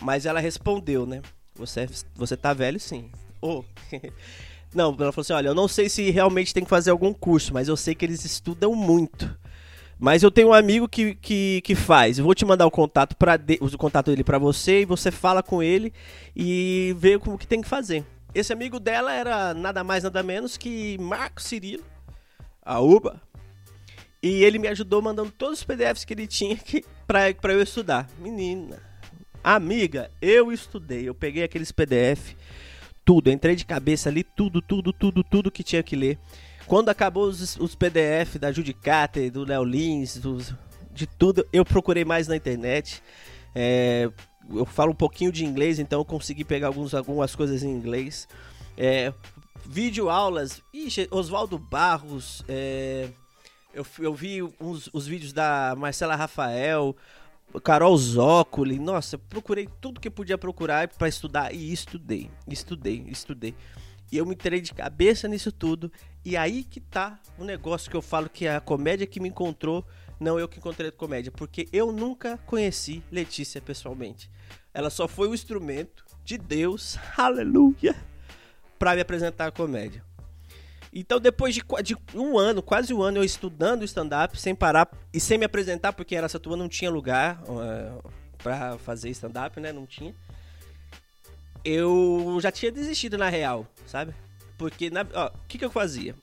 Mas 0.00 0.24
ela 0.24 0.40
respondeu, 0.40 1.04
né? 1.04 1.20
Você, 1.54 1.80
é, 1.80 1.88
você 2.14 2.34
tá 2.34 2.54
velho 2.54 2.80
sim. 2.80 3.10
Oh. 3.42 3.62
Não, 4.76 4.94
ela 5.00 5.10
falou 5.10 5.22
assim: 5.22 5.32
olha, 5.32 5.48
eu 5.48 5.54
não 5.54 5.66
sei 5.66 5.88
se 5.88 6.10
realmente 6.10 6.52
tem 6.52 6.62
que 6.62 6.68
fazer 6.68 6.90
algum 6.90 7.10
curso, 7.10 7.54
mas 7.54 7.66
eu 7.66 7.78
sei 7.78 7.94
que 7.94 8.04
eles 8.04 8.22
estudam 8.26 8.74
muito. 8.74 9.34
Mas 9.98 10.22
eu 10.22 10.30
tenho 10.30 10.48
um 10.48 10.52
amigo 10.52 10.86
que, 10.86 11.14
que, 11.14 11.62
que 11.62 11.74
faz. 11.74 12.18
Eu 12.18 12.24
vou 12.26 12.34
te 12.34 12.44
mandar 12.44 12.66
o 12.66 12.70
contato 12.70 13.16
para 13.16 13.40
o 13.58 13.78
contato 13.78 14.10
dele 14.10 14.22
para 14.22 14.36
você 14.36 14.82
e 14.82 14.84
você 14.84 15.10
fala 15.10 15.42
com 15.42 15.62
ele 15.62 15.94
e 16.36 16.94
vê 16.98 17.18
como 17.18 17.38
que 17.38 17.46
tem 17.46 17.62
que 17.62 17.68
fazer. 17.68 18.04
Esse 18.34 18.52
amigo 18.52 18.78
dela 18.78 19.10
era 19.10 19.54
nada 19.54 19.82
mais 19.82 20.04
nada 20.04 20.22
menos 20.22 20.58
que 20.58 20.98
Marco 20.98 21.40
Cirilo, 21.40 21.82
a 22.62 22.78
UBA. 22.78 23.18
E 24.22 24.44
ele 24.44 24.58
me 24.58 24.68
ajudou 24.68 25.00
mandando 25.00 25.30
todos 25.30 25.60
os 25.60 25.64
PDFs 25.64 26.04
que 26.04 26.12
ele 26.12 26.26
tinha 26.26 26.58
para 27.06 27.54
eu 27.54 27.62
estudar. 27.62 28.06
Menina, 28.18 28.82
amiga, 29.42 30.10
eu 30.20 30.52
estudei. 30.52 31.08
Eu 31.08 31.14
peguei 31.14 31.44
aqueles 31.44 31.72
PDF 31.72 32.34
tudo. 33.06 33.30
entrei 33.30 33.54
de 33.54 33.64
cabeça 33.64 34.08
ali, 34.08 34.24
tudo, 34.24 34.60
tudo, 34.60 34.92
tudo, 34.92 35.22
tudo 35.22 35.50
que 35.50 35.62
tinha 35.62 35.82
que 35.82 35.94
ler. 35.94 36.18
Quando 36.66 36.88
acabou 36.88 37.28
os, 37.28 37.56
os 37.56 37.76
PDF 37.76 38.36
da 38.40 38.50
Judicata, 38.50 39.30
do 39.30 39.44
Léo 39.44 39.62
Lins, 39.62 40.16
dos, 40.18 40.52
de 40.92 41.06
tudo, 41.06 41.46
eu 41.52 41.64
procurei 41.64 42.04
mais 42.04 42.26
na 42.26 42.34
internet. 42.34 43.00
É, 43.54 44.10
eu 44.52 44.66
falo 44.66 44.90
um 44.90 44.96
pouquinho 44.96 45.30
de 45.30 45.44
inglês, 45.44 45.78
então 45.78 46.00
eu 46.00 46.04
consegui 46.04 46.44
pegar 46.44 46.66
alguns, 46.66 46.92
algumas 46.92 47.36
coisas 47.36 47.62
em 47.62 47.70
inglês. 47.70 48.26
É, 48.76 49.12
vídeo 49.64 50.10
aulas, 50.10 50.60
Oswaldo 51.12 51.58
Barros, 51.58 52.42
é, 52.48 53.08
eu, 53.72 53.86
eu 54.00 54.14
vi 54.14 54.42
uns, 54.60 54.90
os 54.92 55.06
vídeos 55.06 55.32
da 55.32 55.74
Marcela 55.76 56.16
Rafael, 56.16 56.96
Carol 57.62 57.96
Zócoli, 57.96 58.78
nossa, 58.78 59.16
procurei 59.16 59.68
tudo 59.80 60.00
que 60.00 60.10
podia 60.10 60.36
procurar 60.36 60.88
para 60.88 61.08
estudar 61.08 61.54
e 61.54 61.72
estudei, 61.72 62.30
estudei, 62.46 63.04
estudei. 63.08 63.54
E 64.10 64.18
eu 64.18 64.26
me 64.26 64.34
entrei 64.34 64.60
de 64.60 64.72
cabeça 64.72 65.26
nisso 65.26 65.50
tudo. 65.50 65.90
E 66.24 66.36
aí 66.36 66.62
que 66.62 66.80
tá 66.80 67.18
o 67.38 67.44
negócio 67.44 67.90
que 67.90 67.96
eu 67.96 68.02
falo 68.02 68.28
que 68.28 68.46
é 68.46 68.54
a 68.54 68.60
comédia 68.60 69.06
que 69.06 69.20
me 69.20 69.28
encontrou, 69.28 69.84
não 70.20 70.38
eu 70.38 70.48
que 70.48 70.58
encontrei 70.58 70.88
a 70.90 70.92
comédia, 70.92 71.32
porque 71.32 71.68
eu 71.72 71.92
nunca 71.92 72.38
conheci 72.38 73.02
Letícia 73.10 73.60
pessoalmente. 73.60 74.30
Ela 74.72 74.90
só 74.90 75.08
foi 75.08 75.28
o 75.28 75.34
instrumento 75.34 76.04
de 76.24 76.38
Deus, 76.38 76.98
aleluia, 77.16 77.96
para 78.78 78.94
me 78.94 79.00
apresentar 79.00 79.46
a 79.46 79.52
comédia. 79.52 80.04
Então, 80.98 81.20
depois 81.20 81.54
de, 81.54 81.62
de, 81.84 81.94
um 82.14 82.38
ano, 82.38 82.62
quase 82.62 82.94
um 82.94 83.02
ano, 83.02 83.18
eu 83.18 83.24
estudando 83.24 83.84
stand-up, 83.84 84.40
sem 84.40 84.54
parar 84.54 84.88
e 85.12 85.20
sem 85.20 85.36
me 85.36 85.44
apresentar, 85.44 85.92
porque 85.92 86.14
em 86.14 86.18
Aracatuba 86.18 86.56
não 86.56 86.70
tinha 86.70 86.90
lugar 86.90 87.42
uh, 87.42 88.10
pra 88.38 88.78
fazer 88.78 89.10
stand-up, 89.10 89.60
né? 89.60 89.74
Não 89.74 89.84
tinha. 89.84 90.14
Eu 91.62 92.38
já 92.40 92.50
tinha 92.50 92.72
desistido 92.72 93.18
na 93.18 93.28
real, 93.28 93.66
sabe? 93.86 94.14
Porque, 94.56 94.88
o 94.88 95.46
que, 95.46 95.58
que 95.58 95.64
eu 95.66 95.70
fazia? 95.70 96.14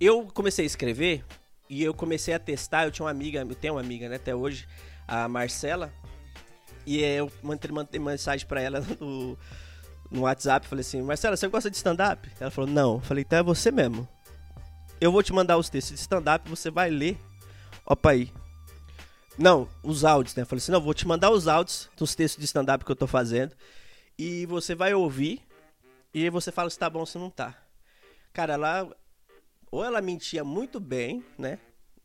Eu 0.00 0.26
comecei 0.32 0.64
a 0.64 0.66
escrever 0.66 1.22
e 1.68 1.84
eu 1.84 1.92
comecei 1.92 2.32
a 2.32 2.38
testar. 2.38 2.86
Eu 2.86 2.90
tinha 2.90 3.04
uma 3.04 3.10
amiga, 3.10 3.40
eu 3.40 3.54
tenho 3.54 3.74
uma 3.74 3.80
amiga, 3.80 4.08
né, 4.08 4.16
até 4.16 4.34
hoje, 4.34 4.66
a 5.06 5.28
Marcela. 5.28 5.92
E 6.86 7.02
eu 7.02 7.30
mandei, 7.42 8.00
mensagem 8.00 8.46
pra 8.46 8.58
ela 8.58 8.80
no, 8.98 9.36
no 10.10 10.22
WhatsApp. 10.22 10.66
Falei 10.66 10.80
assim: 10.80 11.02
Marcela, 11.02 11.36
você 11.36 11.48
gosta 11.48 11.70
de 11.70 11.76
stand-up? 11.76 12.30
Ela 12.40 12.50
falou: 12.50 12.70
Não. 12.70 12.94
Eu 12.94 13.00
falei: 13.00 13.24
Então 13.26 13.38
é 13.38 13.42
você 13.42 13.70
mesmo. 13.70 14.08
Eu 15.00 15.12
vou 15.12 15.22
te 15.22 15.32
mandar 15.32 15.58
os 15.58 15.68
textos 15.68 15.94
de 15.94 16.00
stand-up, 16.00 16.48
você 16.48 16.70
vai 16.70 16.90
ler. 16.90 17.18
Opa 17.84 18.10
aí. 18.10 18.32
Não, 19.38 19.68
os 19.82 20.04
áudios, 20.04 20.34
né? 20.34 20.42
Eu 20.42 20.46
falei 20.46 20.58
assim: 20.58 20.72
Não, 20.72 20.80
vou 20.80 20.94
te 20.94 21.06
mandar 21.06 21.30
os 21.30 21.46
áudios 21.46 21.90
dos 21.96 22.14
textos 22.14 22.40
de 22.40 22.46
stand-up 22.46 22.84
que 22.84 22.90
eu 22.90 22.96
tô 22.96 23.06
fazendo. 23.06 23.54
E 24.18 24.46
você 24.46 24.74
vai 24.74 24.94
ouvir. 24.94 25.42
E 26.14 26.30
você 26.30 26.50
fala 26.50 26.70
se 26.70 26.78
tá 26.78 26.88
bom 26.88 27.00
ou 27.00 27.06
se 27.06 27.18
não 27.18 27.30
tá. 27.30 27.54
Cara, 28.32 28.54
ela. 28.54 28.90
Ou 29.70 29.84
ela 29.84 30.00
mentia 30.00 30.42
muito 30.42 30.80
bem, 30.80 31.22
né? 31.36 31.58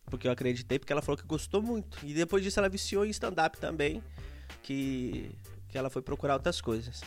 Porque 0.05 0.27
eu 0.27 0.31
acreditei, 0.31 0.77
porque 0.77 0.91
ela 0.91 1.01
falou 1.01 1.17
que 1.17 1.25
gostou 1.25 1.61
muito. 1.61 1.97
E 2.03 2.13
depois 2.13 2.43
disso 2.43 2.59
ela 2.59 2.67
viciou 2.67 3.05
em 3.05 3.09
stand-up 3.09 3.57
também. 3.57 4.03
Que, 4.61 5.31
que 5.69 5.77
ela 5.77 5.89
foi 5.89 6.01
procurar 6.01 6.33
outras 6.33 6.59
coisas. 6.59 7.01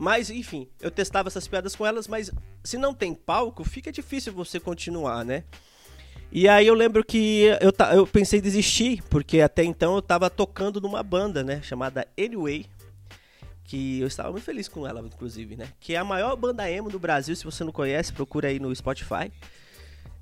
Mas, 0.00 0.30
enfim, 0.30 0.66
eu 0.80 0.90
testava 0.90 1.28
essas 1.28 1.46
piadas 1.46 1.76
com 1.76 1.84
elas, 1.84 2.08
mas 2.08 2.30
se 2.64 2.78
não 2.78 2.94
tem 2.94 3.12
palco, 3.12 3.62
fica 3.62 3.92
difícil 3.92 4.32
você 4.32 4.58
continuar, 4.58 5.26
né? 5.26 5.44
E 6.32 6.48
aí 6.48 6.66
eu 6.66 6.74
lembro 6.74 7.04
que 7.04 7.42
eu, 7.60 7.70
eu 7.94 8.06
pensei 8.06 8.38
em 8.38 8.42
desistir, 8.42 9.02
porque 9.10 9.42
até 9.42 9.62
então 9.62 9.94
eu 9.94 10.00
tava 10.00 10.30
tocando 10.30 10.80
numa 10.80 11.02
banda, 11.02 11.44
né? 11.44 11.60
Chamada 11.60 12.08
Anyway. 12.18 12.64
Que 13.64 14.00
eu 14.00 14.06
estava 14.06 14.32
muito 14.32 14.42
feliz 14.42 14.68
com 14.68 14.86
ela, 14.86 15.00
inclusive, 15.00 15.54
né? 15.54 15.68
Que 15.78 15.94
é 15.94 15.98
a 15.98 16.04
maior 16.04 16.34
banda 16.34 16.70
emo 16.70 16.88
do 16.88 16.98
Brasil, 16.98 17.36
se 17.36 17.44
você 17.44 17.62
não 17.62 17.70
conhece, 17.70 18.10
procura 18.10 18.48
aí 18.48 18.58
no 18.58 18.74
Spotify. 18.74 19.30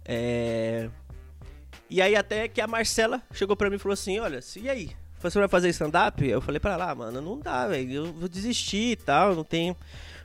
É... 0.04 0.90
E 1.88 2.02
aí 2.02 2.16
até 2.16 2.49
que 2.49 2.61
a 2.61 2.66
Marcela 2.66 3.23
chegou 3.32 3.54
pra 3.54 3.70
mim 3.70 3.76
e 3.76 3.78
falou 3.78 3.94
assim, 3.94 4.18
olha, 4.18 4.40
e 4.56 4.68
aí? 4.68 4.90
Você 5.20 5.38
vai 5.38 5.48
fazer 5.48 5.68
stand-up? 5.70 6.25
Eu 6.25 6.40
falei 6.40 6.60
pra 6.60 6.75
ela, 6.75 6.90
ah, 6.90 6.94
mano, 6.94 7.20
não 7.20 7.38
dá, 7.38 7.66
velho. 7.66 7.92
Eu 7.92 8.12
vou 8.12 8.28
desistir 8.28 8.92
e 8.92 8.96
tal. 8.96 9.34
Não 9.34 9.44
tem, 9.44 9.76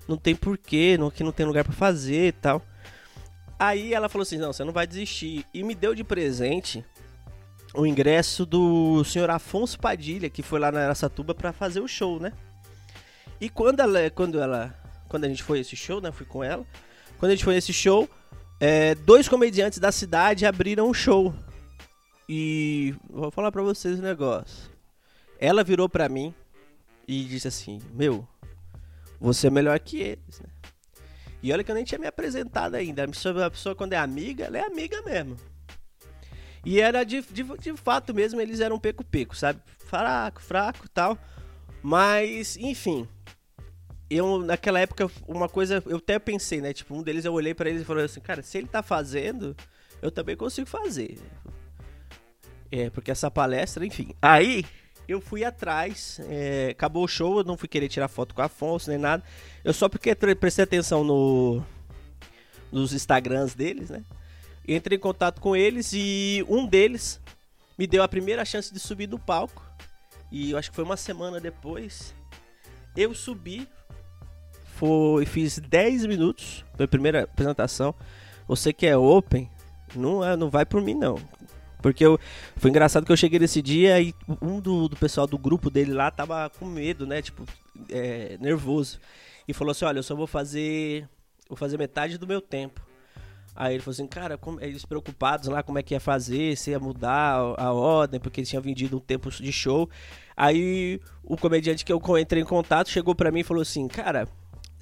não 0.07 0.17
tem 0.17 0.35
porquê, 0.35 0.97
não, 0.97 1.07
aqui 1.07 1.23
não 1.23 1.31
tem 1.31 1.45
lugar 1.45 1.63
para 1.63 1.73
fazer 1.73 2.27
e 2.27 2.31
tal. 2.31 2.61
Aí 3.57 3.93
ela 3.93 4.09
falou 4.09 4.23
assim: 4.23 4.37
não, 4.37 4.53
você 4.53 4.63
não 4.63 4.73
vai 4.73 4.85
desistir. 4.85 5.45
E 5.53 5.63
me 5.63 5.73
deu 5.73 5.95
de 5.95 6.03
presente 6.03 6.85
o 7.73 7.85
ingresso 7.85 8.45
do 8.45 9.03
senhor 9.03 9.29
Afonso 9.29 9.79
Padilha, 9.79 10.29
que 10.29 10.43
foi 10.43 10.59
lá 10.59 10.71
na 10.71 10.81
Aracatuba 10.81 11.33
para 11.33 11.51
fazer 11.51 11.79
o 11.79 11.87
show, 11.87 12.19
né? 12.19 12.33
E 13.41 13.49
quando 13.49 13.79
ela, 13.79 14.09
quando 14.11 14.39
ela, 14.39 14.75
quando 15.09 15.25
a 15.25 15.27
gente 15.27 15.43
foi 15.43 15.59
esse 15.59 15.75
show, 15.75 15.99
né? 15.99 16.11
Fui 16.11 16.25
com 16.25 16.43
ela. 16.43 16.65
Quando 17.17 17.31
a 17.31 17.35
gente 17.35 17.45
foi 17.45 17.55
nesse 17.55 17.73
show, 17.73 18.07
é, 18.59 18.95
dois 18.95 19.27
comediantes 19.27 19.79
da 19.79 19.91
cidade 19.91 20.45
abriram 20.45 20.87
um 20.87 20.93
show. 20.93 21.33
E 22.27 22.93
vou 23.09 23.31
falar 23.31 23.51
para 23.51 23.61
vocês 23.61 23.99
um 23.99 24.03
negócio. 24.03 24.72
Ela 25.43 25.61
virou 25.61 25.89
para 25.89 26.07
mim 26.07 26.33
e 27.05 27.25
disse 27.25 27.49
assim: 27.49 27.81
Meu, 27.91 28.25
você 29.19 29.47
é 29.47 29.49
melhor 29.49 29.77
que 29.77 29.99
eles, 29.99 30.39
né? 30.39 30.47
E 31.41 31.51
olha 31.51 31.61
que 31.65 31.69
eu 31.69 31.75
nem 31.75 31.83
tinha 31.83 31.99
me 31.99 32.07
apresentado 32.07 32.75
ainda. 32.75 33.03
A 33.03 33.07
pessoa, 33.09 33.51
pessoa 33.51 33.75
quando 33.75 33.91
é 33.91 33.97
amiga, 33.97 34.45
ela 34.45 34.57
é 34.57 34.65
amiga 34.65 35.01
mesmo. 35.01 35.35
E 36.63 36.79
era 36.79 37.03
de, 37.03 37.21
de, 37.23 37.43
de 37.43 37.75
fato 37.75 38.13
mesmo, 38.13 38.39
eles 38.39 38.61
eram 38.61 38.79
peco-peco, 38.79 39.35
sabe? 39.35 39.59
Fraco, 39.79 40.41
fraco 40.41 40.87
tal. 40.87 41.17
Mas, 41.81 42.55
enfim. 42.55 43.05
Eu, 44.09 44.39
naquela 44.39 44.79
época, 44.79 45.11
uma 45.27 45.49
coisa, 45.49 45.83
eu 45.85 45.97
até 45.97 46.17
pensei, 46.19 46.61
né? 46.61 46.71
Tipo, 46.71 46.95
um 46.95 47.03
deles 47.03 47.25
eu 47.25 47.33
olhei 47.33 47.53
para 47.53 47.69
eles 47.69 47.81
e 47.81 47.85
falei 47.85 48.05
assim, 48.05 48.21
cara, 48.21 48.41
se 48.41 48.57
ele 48.57 48.67
tá 48.67 48.81
fazendo, 48.81 49.53
eu 50.01 50.09
também 50.09 50.37
consigo 50.37 50.69
fazer. 50.69 51.19
É, 52.71 52.89
porque 52.89 53.11
essa 53.11 53.29
palestra, 53.29 53.85
enfim. 53.85 54.15
Aí, 54.21 54.63
eu 55.07 55.19
fui 55.19 55.43
atrás, 55.43 56.19
é, 56.29 56.69
acabou 56.71 57.03
o 57.03 57.07
show, 57.07 57.39
eu 57.39 57.43
não 57.43 57.57
fui 57.57 57.67
querer 57.67 57.89
tirar 57.89 58.07
foto 58.07 58.33
com 58.33 58.41
a 58.41 58.45
Afonso 58.45 58.89
nem 58.89 58.97
nada. 58.97 59.23
Eu 59.63 59.73
só 59.73 59.89
porque 59.89 60.15
prestei 60.35 60.63
atenção 60.63 61.03
no, 61.03 61.63
nos 62.71 62.93
Instagrams 62.93 63.53
deles, 63.53 63.89
né? 63.89 64.03
Entrei 64.67 64.97
em 64.97 65.01
contato 65.01 65.41
com 65.41 65.55
eles 65.55 65.91
e 65.93 66.45
um 66.47 66.65
deles 66.65 67.19
me 67.77 67.85
deu 67.85 68.01
a 68.01 68.07
primeira 68.07 68.45
chance 68.45 68.73
de 68.73 68.79
subir 68.79 69.07
do 69.07 69.19
palco. 69.19 69.61
E 70.31 70.51
eu 70.51 70.57
acho 70.57 70.69
que 70.69 70.75
foi 70.75 70.85
uma 70.85 70.97
semana 70.97 71.39
depois. 71.39 72.15
Eu 72.95 73.13
subi, 73.13 73.67
foi, 74.75 75.25
fiz 75.25 75.59
10 75.59 76.05
minutos, 76.05 76.63
foi 76.75 76.85
a 76.85 76.87
primeira 76.87 77.23
apresentação. 77.23 77.93
Você 78.47 78.71
que 78.71 78.85
é 78.85 78.97
open, 78.97 79.49
não, 79.95 80.23
é, 80.23 80.35
não 80.35 80.49
vai 80.49 80.65
por 80.65 80.81
mim 80.81 80.93
não. 80.93 81.19
Porque 81.83 82.03
eu, 82.03 82.17
foi 82.55 82.69
engraçado 82.69 83.05
que 83.05 83.11
eu 83.11 83.17
cheguei 83.17 83.37
nesse 83.37 83.61
dia 83.61 83.99
e 84.01 84.15
um 84.41 84.61
do, 84.61 84.87
do 84.87 84.95
pessoal 84.95 85.27
do 85.27 85.37
grupo 85.37 85.69
dele 85.69 85.93
lá 85.93 86.09
tava 86.09 86.49
com 86.57 86.65
medo, 86.65 87.05
né? 87.05 87.21
Tipo, 87.21 87.45
é, 87.89 88.37
nervoso. 88.39 88.99
E 89.45 89.53
falou 89.53 89.71
assim: 89.71 89.83
Olha, 89.83 89.99
eu 89.99 90.03
só 90.03 90.15
vou 90.15 90.25
fazer. 90.25 91.07
Vou 91.49 91.57
fazer 91.57 91.77
metade 91.77 92.17
do 92.17 92.25
meu 92.25 92.41
tempo. 92.41 92.81
Aí 93.55 93.75
ele 93.75 93.83
falou 93.83 93.91
assim, 93.91 94.07
cara, 94.07 94.35
como, 94.35 94.59
eles 94.61 94.83
preocupados 94.83 95.47
lá 95.47 95.61
como 95.61 95.77
é 95.77 95.83
que 95.83 95.93
ia 95.93 95.99
fazer, 95.99 96.57
se 96.57 96.71
ia 96.71 96.79
mudar 96.79 97.55
a, 97.57 97.65
a 97.65 97.73
ordem, 97.73 98.19
porque 98.19 98.39
eles 98.39 98.49
tinham 98.49 98.63
vendido 98.63 98.97
um 98.97 98.99
tempo 98.99 99.29
de 99.29 99.51
show. 99.51 99.87
Aí 100.35 100.99
o 101.23 101.37
comediante 101.37 101.85
que 101.85 101.93
eu 101.93 102.01
entrei 102.17 102.41
em 102.41 102.45
contato 102.45 102.89
chegou 102.89 103.13
para 103.13 103.31
mim 103.31 103.41
e 103.41 103.43
falou 103.43 103.61
assim, 103.61 103.87
cara, 103.87 104.27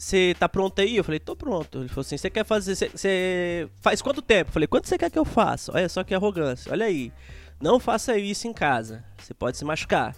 você 0.02 0.36
tá 0.40 0.50
pronto 0.50 0.82
aí? 0.82 0.98
Eu 0.98 1.04
falei, 1.04 1.20
tô 1.20 1.36
pronto. 1.36 1.78
Ele 1.78 1.88
falou 1.88 2.02
assim, 2.02 2.18
você 2.18 2.28
quer 2.28 2.44
fazer. 2.44 2.74
Você 2.74 3.70
faz 3.80 4.02
quanto 4.02 4.20
tempo? 4.20 4.50
Eu 4.50 4.54
falei, 4.54 4.68
quanto 4.68 4.88
você 4.88 4.98
quer 4.98 5.12
que 5.12 5.20
eu 5.20 5.24
faça? 5.24 5.72
Olha 5.72 5.88
só 5.88 6.04
que 6.04 6.16
arrogância. 6.16 6.72
Olha 6.72 6.88
aí. 6.88 7.14
Não 7.62 7.80
faça 7.80 8.18
isso 8.18 8.48
em 8.48 8.54
casa. 8.54 9.06
Você 9.20 9.32
pode 9.32 9.58
se 9.58 9.64
machucar. 9.64 10.16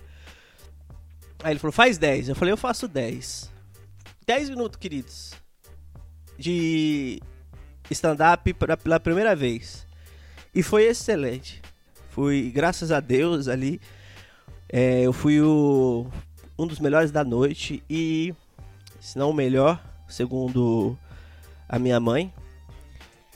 Aí 1.43 1.51
ele 1.51 1.59
falou, 1.59 1.73
faz 1.73 1.97
10. 1.97 2.29
Eu 2.29 2.35
falei, 2.35 2.53
eu 2.53 2.57
faço 2.57 2.87
10. 2.87 3.51
10 4.25 4.51
minutos, 4.51 4.79
queridos. 4.79 5.33
De 6.39 7.21
stand-up 7.91 8.53
pela 8.53 9.01
primeira 9.01 9.35
vez. 9.35 9.85
E 10.55 10.63
foi 10.63 10.85
excelente. 10.85 11.61
Fui, 12.09 12.49
graças 12.55 12.89
a 12.89 13.01
Deus, 13.01 13.49
ali. 13.49 13.81
É, 14.69 15.01
eu 15.01 15.11
fui 15.11 15.41
o, 15.41 16.07
um 16.57 16.65
dos 16.65 16.79
melhores 16.79 17.11
da 17.11 17.25
noite. 17.25 17.83
E 17.89 18.33
se 19.03 19.19
não 19.19 19.31
o 19.31 19.33
melhor, 19.33 19.83
segundo 20.07 20.97
a 21.67 21.77
minha 21.77 21.99
mãe. 21.99 22.33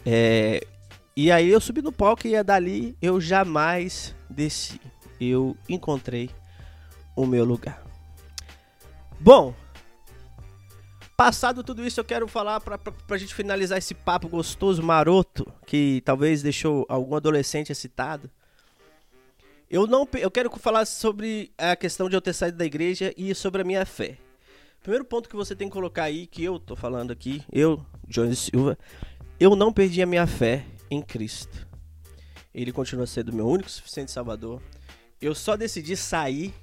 É, 0.06 0.65
e 1.13 1.30
aí 1.30 1.49
eu 1.49 1.60
subi 1.60 1.82
no 1.82 1.91
palco 1.91 2.25
e 2.25 2.41
dali 2.41 2.97
eu 3.01 3.19
jamais 3.19 4.15
desci. 4.30 4.80
Eu 5.19 5.58
encontrei 5.67 6.30
o 7.17 7.25
meu 7.25 7.43
lugar. 7.43 7.84
Bom, 9.19 9.53
passado 11.17 11.62
tudo 11.65 11.86
isso, 11.86 11.99
eu 11.99 12.06
quero 12.06 12.30
falar 12.30 12.62
pra, 12.62 12.77
pra 12.77 13.17
gente 13.17 13.36
finalizar 13.36 13.77
esse 13.77 13.93
papo 13.93 14.30
gostoso, 14.30 14.82
maroto, 14.82 15.51
que 15.65 16.01
talvez 16.06 16.41
deixou 16.41 16.86
algum 16.88 17.13
adolescente 17.13 17.73
excitado. 17.73 18.32
Eu 19.69 19.86
não 19.86 20.08
eu 20.13 20.32
quero 20.32 20.49
falar 20.58 20.86
sobre 20.86 21.51
a 21.58 21.75
questão 21.75 22.10
de 22.10 22.15
eu 22.15 22.21
ter 22.21 22.32
saído 22.32 22.58
da 22.58 22.65
igreja 22.65 23.13
e 23.17 23.36
sobre 23.36 23.63
a 23.63 23.65
minha 23.65 23.86
fé. 23.86 24.17
Primeiro 24.88 25.04
ponto 25.04 25.28
que 25.28 25.36
você 25.36 25.54
tem 25.54 25.67
que 25.67 25.73
colocar 25.73 26.04
aí, 26.04 26.26
que 26.26 26.41
eu 26.41 26.58
tô 26.58 26.73
falando 26.73 27.12
aqui, 27.12 27.43
eu, 27.52 27.86
Jones 28.08 28.39
Silva, 28.39 28.78
eu 29.38 29.54
não 29.54 29.73
perdi 29.73 30.02
a 30.02 30.06
minha 30.06 30.26
fé 30.26 30.63
em 30.89 31.02
Cristo. 31.02 31.67
Ele 32.54 32.71
continua 32.71 33.06
sendo 33.06 33.34
meu 33.34 33.45
único 33.45 33.69
suficiente 33.69 34.12
salvador. 34.12 34.62
Eu 35.19 35.36
só 35.36 35.58
decidi 35.58 35.97
sair 35.97 36.54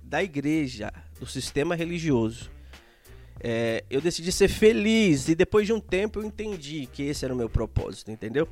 da 0.00 0.22
igreja, 0.22 0.92
do 1.18 1.26
sistema 1.26 1.74
religioso. 1.74 2.52
É, 3.40 3.82
eu 3.90 4.00
decidi 4.00 4.30
ser 4.30 4.46
feliz 4.46 5.28
e 5.28 5.34
depois 5.34 5.66
de 5.66 5.72
um 5.72 5.80
tempo 5.80 6.20
eu 6.20 6.24
entendi 6.24 6.86
que 6.86 7.02
esse 7.02 7.24
era 7.24 7.34
o 7.34 7.36
meu 7.36 7.50
propósito, 7.50 8.12
entendeu? 8.12 8.48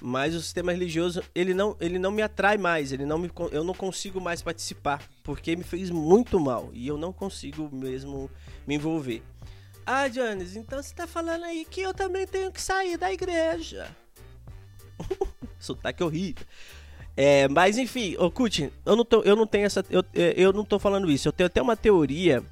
Mas 0.00 0.34
o 0.34 0.40
sistema 0.40 0.72
religioso 0.72 1.22
ele 1.34 1.54
não, 1.54 1.76
ele 1.80 1.98
não 1.98 2.10
me 2.10 2.22
atrai 2.22 2.56
mais, 2.56 2.92
ele 2.92 3.04
não 3.04 3.18
me, 3.18 3.30
eu 3.50 3.64
não 3.64 3.74
consigo 3.74 4.20
mais 4.20 4.42
participar, 4.42 5.02
porque 5.22 5.56
me 5.56 5.64
fez 5.64 5.90
muito 5.90 6.38
mal 6.38 6.70
e 6.72 6.86
eu 6.86 6.96
não 6.96 7.12
consigo 7.12 7.68
mesmo 7.72 8.30
me 8.66 8.74
envolver. 8.74 9.22
Ah, 9.84 10.08
Janis, 10.08 10.56
então 10.56 10.82
você 10.82 10.94
tá 10.94 11.06
falando 11.06 11.44
aí 11.44 11.64
que 11.64 11.80
eu 11.80 11.94
também 11.94 12.26
tenho 12.26 12.50
que 12.50 12.60
sair 12.60 12.96
da 12.96 13.12
igreja. 13.12 13.88
Sotaque 15.58 16.02
horrível. 16.02 16.44
É, 17.16 17.48
mas 17.48 17.78
enfim, 17.78 18.14
ô 18.18 18.30
Kuti, 18.30 18.70
eu 18.84 18.94
não, 18.94 19.04
tô, 19.04 19.22
eu 19.22 19.34
não 19.34 19.46
tenho 19.46 19.64
essa. 19.64 19.84
Eu, 19.88 20.04
eu 20.12 20.52
não 20.52 20.64
tô 20.64 20.78
falando 20.78 21.10
isso. 21.10 21.28
Eu 21.28 21.32
tenho 21.32 21.46
até 21.46 21.62
uma 21.62 21.76
teoria 21.76 22.42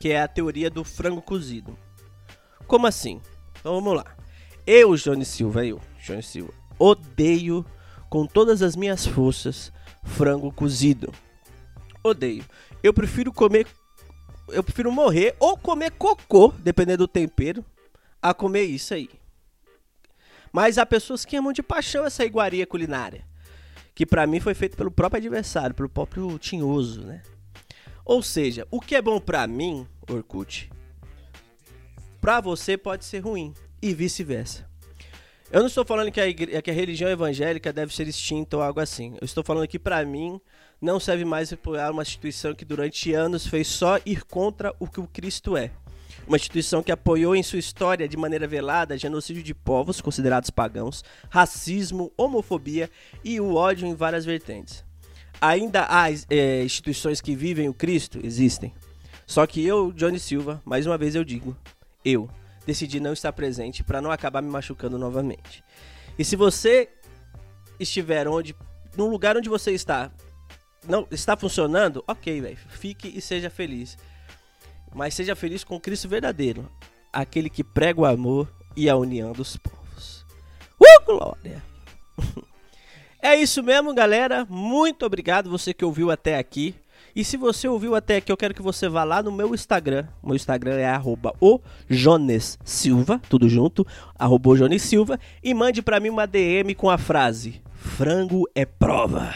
que 0.00 0.10
é 0.10 0.22
a 0.22 0.28
teoria 0.28 0.70
do 0.70 0.82
frango 0.82 1.20
cozido. 1.20 1.76
Como 2.66 2.86
assim? 2.86 3.20
Então 3.60 3.74
vamos 3.74 3.96
lá. 3.96 4.16
Eu, 4.66 4.94
Johnny 4.94 5.26
Silva, 5.26 5.66
eu, 5.66 5.78
Johnny 6.02 6.22
Silva, 6.22 6.54
odeio 6.84 7.64
com 8.10 8.26
todas 8.26 8.60
as 8.60 8.76
minhas 8.76 9.06
forças 9.06 9.72
frango 10.02 10.52
cozido. 10.52 11.12
Odeio. 12.02 12.44
Eu 12.82 12.92
prefiro 12.92 13.32
comer. 13.32 13.66
Eu 14.48 14.62
prefiro 14.62 14.92
morrer 14.92 15.34
ou 15.40 15.56
comer 15.56 15.92
cocô, 15.92 16.52
dependendo 16.58 17.04
do 17.04 17.08
tempero, 17.08 17.64
a 18.20 18.34
comer 18.34 18.64
isso 18.64 18.92
aí. 18.92 19.08
Mas 20.52 20.76
há 20.76 20.84
pessoas 20.84 21.24
que 21.24 21.36
amam 21.36 21.52
de 21.52 21.62
paixão 21.62 22.04
essa 22.04 22.24
iguaria 22.24 22.66
culinária. 22.66 23.24
Que 23.94 24.04
para 24.04 24.26
mim 24.26 24.38
foi 24.38 24.52
feito 24.52 24.76
pelo 24.76 24.90
próprio 24.90 25.20
adversário, 25.20 25.74
pelo 25.74 25.88
próprio 25.88 26.38
tinhoso, 26.38 27.00
né? 27.02 27.22
Ou 28.04 28.22
seja, 28.22 28.66
o 28.70 28.80
que 28.80 28.94
é 28.94 29.00
bom 29.00 29.18
para 29.18 29.46
mim, 29.46 29.86
Orkut, 30.10 30.70
para 32.20 32.42
você 32.42 32.76
pode 32.76 33.06
ser 33.06 33.20
ruim 33.20 33.54
e 33.80 33.94
vice-versa. 33.94 34.73
Eu 35.54 35.60
não 35.60 35.68
estou 35.68 35.84
falando 35.84 36.10
que 36.10 36.20
a, 36.20 36.26
igre... 36.26 36.60
que 36.60 36.68
a, 36.68 36.74
religião 36.74 37.08
evangélica 37.08 37.72
deve 37.72 37.94
ser 37.94 38.08
extinta 38.08 38.56
ou 38.56 38.62
algo 38.64 38.80
assim. 38.80 39.14
Eu 39.20 39.24
estou 39.24 39.44
falando 39.44 39.68
que 39.68 39.78
para 39.78 40.04
mim 40.04 40.40
não 40.82 40.98
serve 40.98 41.24
mais 41.24 41.52
apoiar 41.52 41.92
uma 41.92 42.02
instituição 42.02 42.52
que 42.52 42.64
durante 42.64 43.14
anos 43.14 43.46
fez 43.46 43.68
só 43.68 44.00
ir 44.04 44.24
contra 44.24 44.74
o 44.80 44.88
que 44.88 44.98
o 44.98 45.06
Cristo 45.06 45.56
é. 45.56 45.70
Uma 46.26 46.36
instituição 46.36 46.82
que 46.82 46.90
apoiou 46.90 47.36
em 47.36 47.42
sua 47.44 47.60
história 47.60 48.08
de 48.08 48.16
maneira 48.16 48.48
velada 48.48 48.98
genocídio 48.98 49.44
de 49.44 49.54
povos 49.54 50.00
considerados 50.00 50.50
pagãos, 50.50 51.04
racismo, 51.30 52.12
homofobia 52.16 52.90
e 53.22 53.40
o 53.40 53.54
ódio 53.54 53.86
em 53.86 53.94
várias 53.94 54.24
vertentes. 54.24 54.84
Ainda 55.40 55.86
há 55.88 56.06
é, 56.30 56.64
instituições 56.64 57.20
que 57.20 57.36
vivem 57.36 57.68
o 57.68 57.74
Cristo? 57.74 58.18
Existem. 58.24 58.74
Só 59.24 59.46
que 59.46 59.64
eu, 59.64 59.92
Johnny 59.92 60.18
Silva, 60.18 60.60
mais 60.64 60.84
uma 60.84 60.98
vez 60.98 61.14
eu 61.14 61.22
digo, 61.22 61.56
eu 62.04 62.28
decidi 62.66 63.00
não 63.00 63.12
estar 63.12 63.32
presente 63.32 63.82
para 63.82 64.00
não 64.00 64.10
acabar 64.10 64.42
me 64.42 64.50
machucando 64.50 64.98
novamente. 64.98 65.62
E 66.18 66.24
se 66.24 66.36
você 66.36 66.88
estiver 67.78 68.28
onde, 68.28 68.54
no 68.96 69.08
lugar 69.08 69.36
onde 69.36 69.48
você 69.48 69.72
está, 69.72 70.10
não 70.86 71.06
está 71.10 71.36
funcionando, 71.36 72.04
ok, 72.06 72.40
velho, 72.40 72.58
fique 72.68 73.08
e 73.08 73.20
seja 73.20 73.50
feliz. 73.50 73.96
Mas 74.94 75.14
seja 75.14 75.34
feliz 75.34 75.64
com 75.64 75.80
Cristo 75.80 76.08
verdadeiro, 76.08 76.70
aquele 77.12 77.50
que 77.50 77.64
prega 77.64 78.00
o 78.00 78.06
amor 78.06 78.48
e 78.76 78.88
a 78.88 78.96
união 78.96 79.32
dos 79.32 79.56
povos. 79.56 80.24
Uh, 80.80 81.04
glória! 81.04 81.62
é 83.20 83.34
isso 83.34 83.62
mesmo, 83.62 83.92
galera. 83.92 84.46
Muito 84.48 85.04
obrigado 85.04 85.50
você 85.50 85.74
que 85.74 85.84
ouviu 85.84 86.10
até 86.10 86.38
aqui. 86.38 86.74
E 87.14 87.24
se 87.24 87.36
você 87.36 87.68
ouviu 87.68 87.94
até 87.94 88.16
aqui, 88.16 88.32
eu 88.32 88.36
quero 88.36 88.54
que 88.54 88.62
você 88.62 88.88
vá 88.88 89.04
lá 89.04 89.22
no 89.22 89.30
meu 89.30 89.54
Instagram. 89.54 90.06
Meu 90.22 90.34
Instagram 90.34 90.74
é 90.74 90.86
arroba 90.86 91.34
Silva, 92.64 93.20
tudo 93.28 93.48
junto, 93.48 93.86
arroba 94.18 94.50
Silva, 94.78 95.18
e 95.42 95.54
mande 95.54 95.80
para 95.80 96.00
mim 96.00 96.08
uma 96.08 96.26
DM 96.26 96.74
com 96.74 96.90
a 96.90 96.98
frase 96.98 97.62
Frango 97.84 98.48
é 98.54 98.64
prova. 98.64 99.32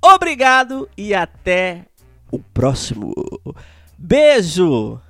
Obrigado 0.00 0.88
e 0.96 1.12
até 1.12 1.84
o 2.30 2.38
próximo. 2.38 3.12
Beijo! 3.98 5.00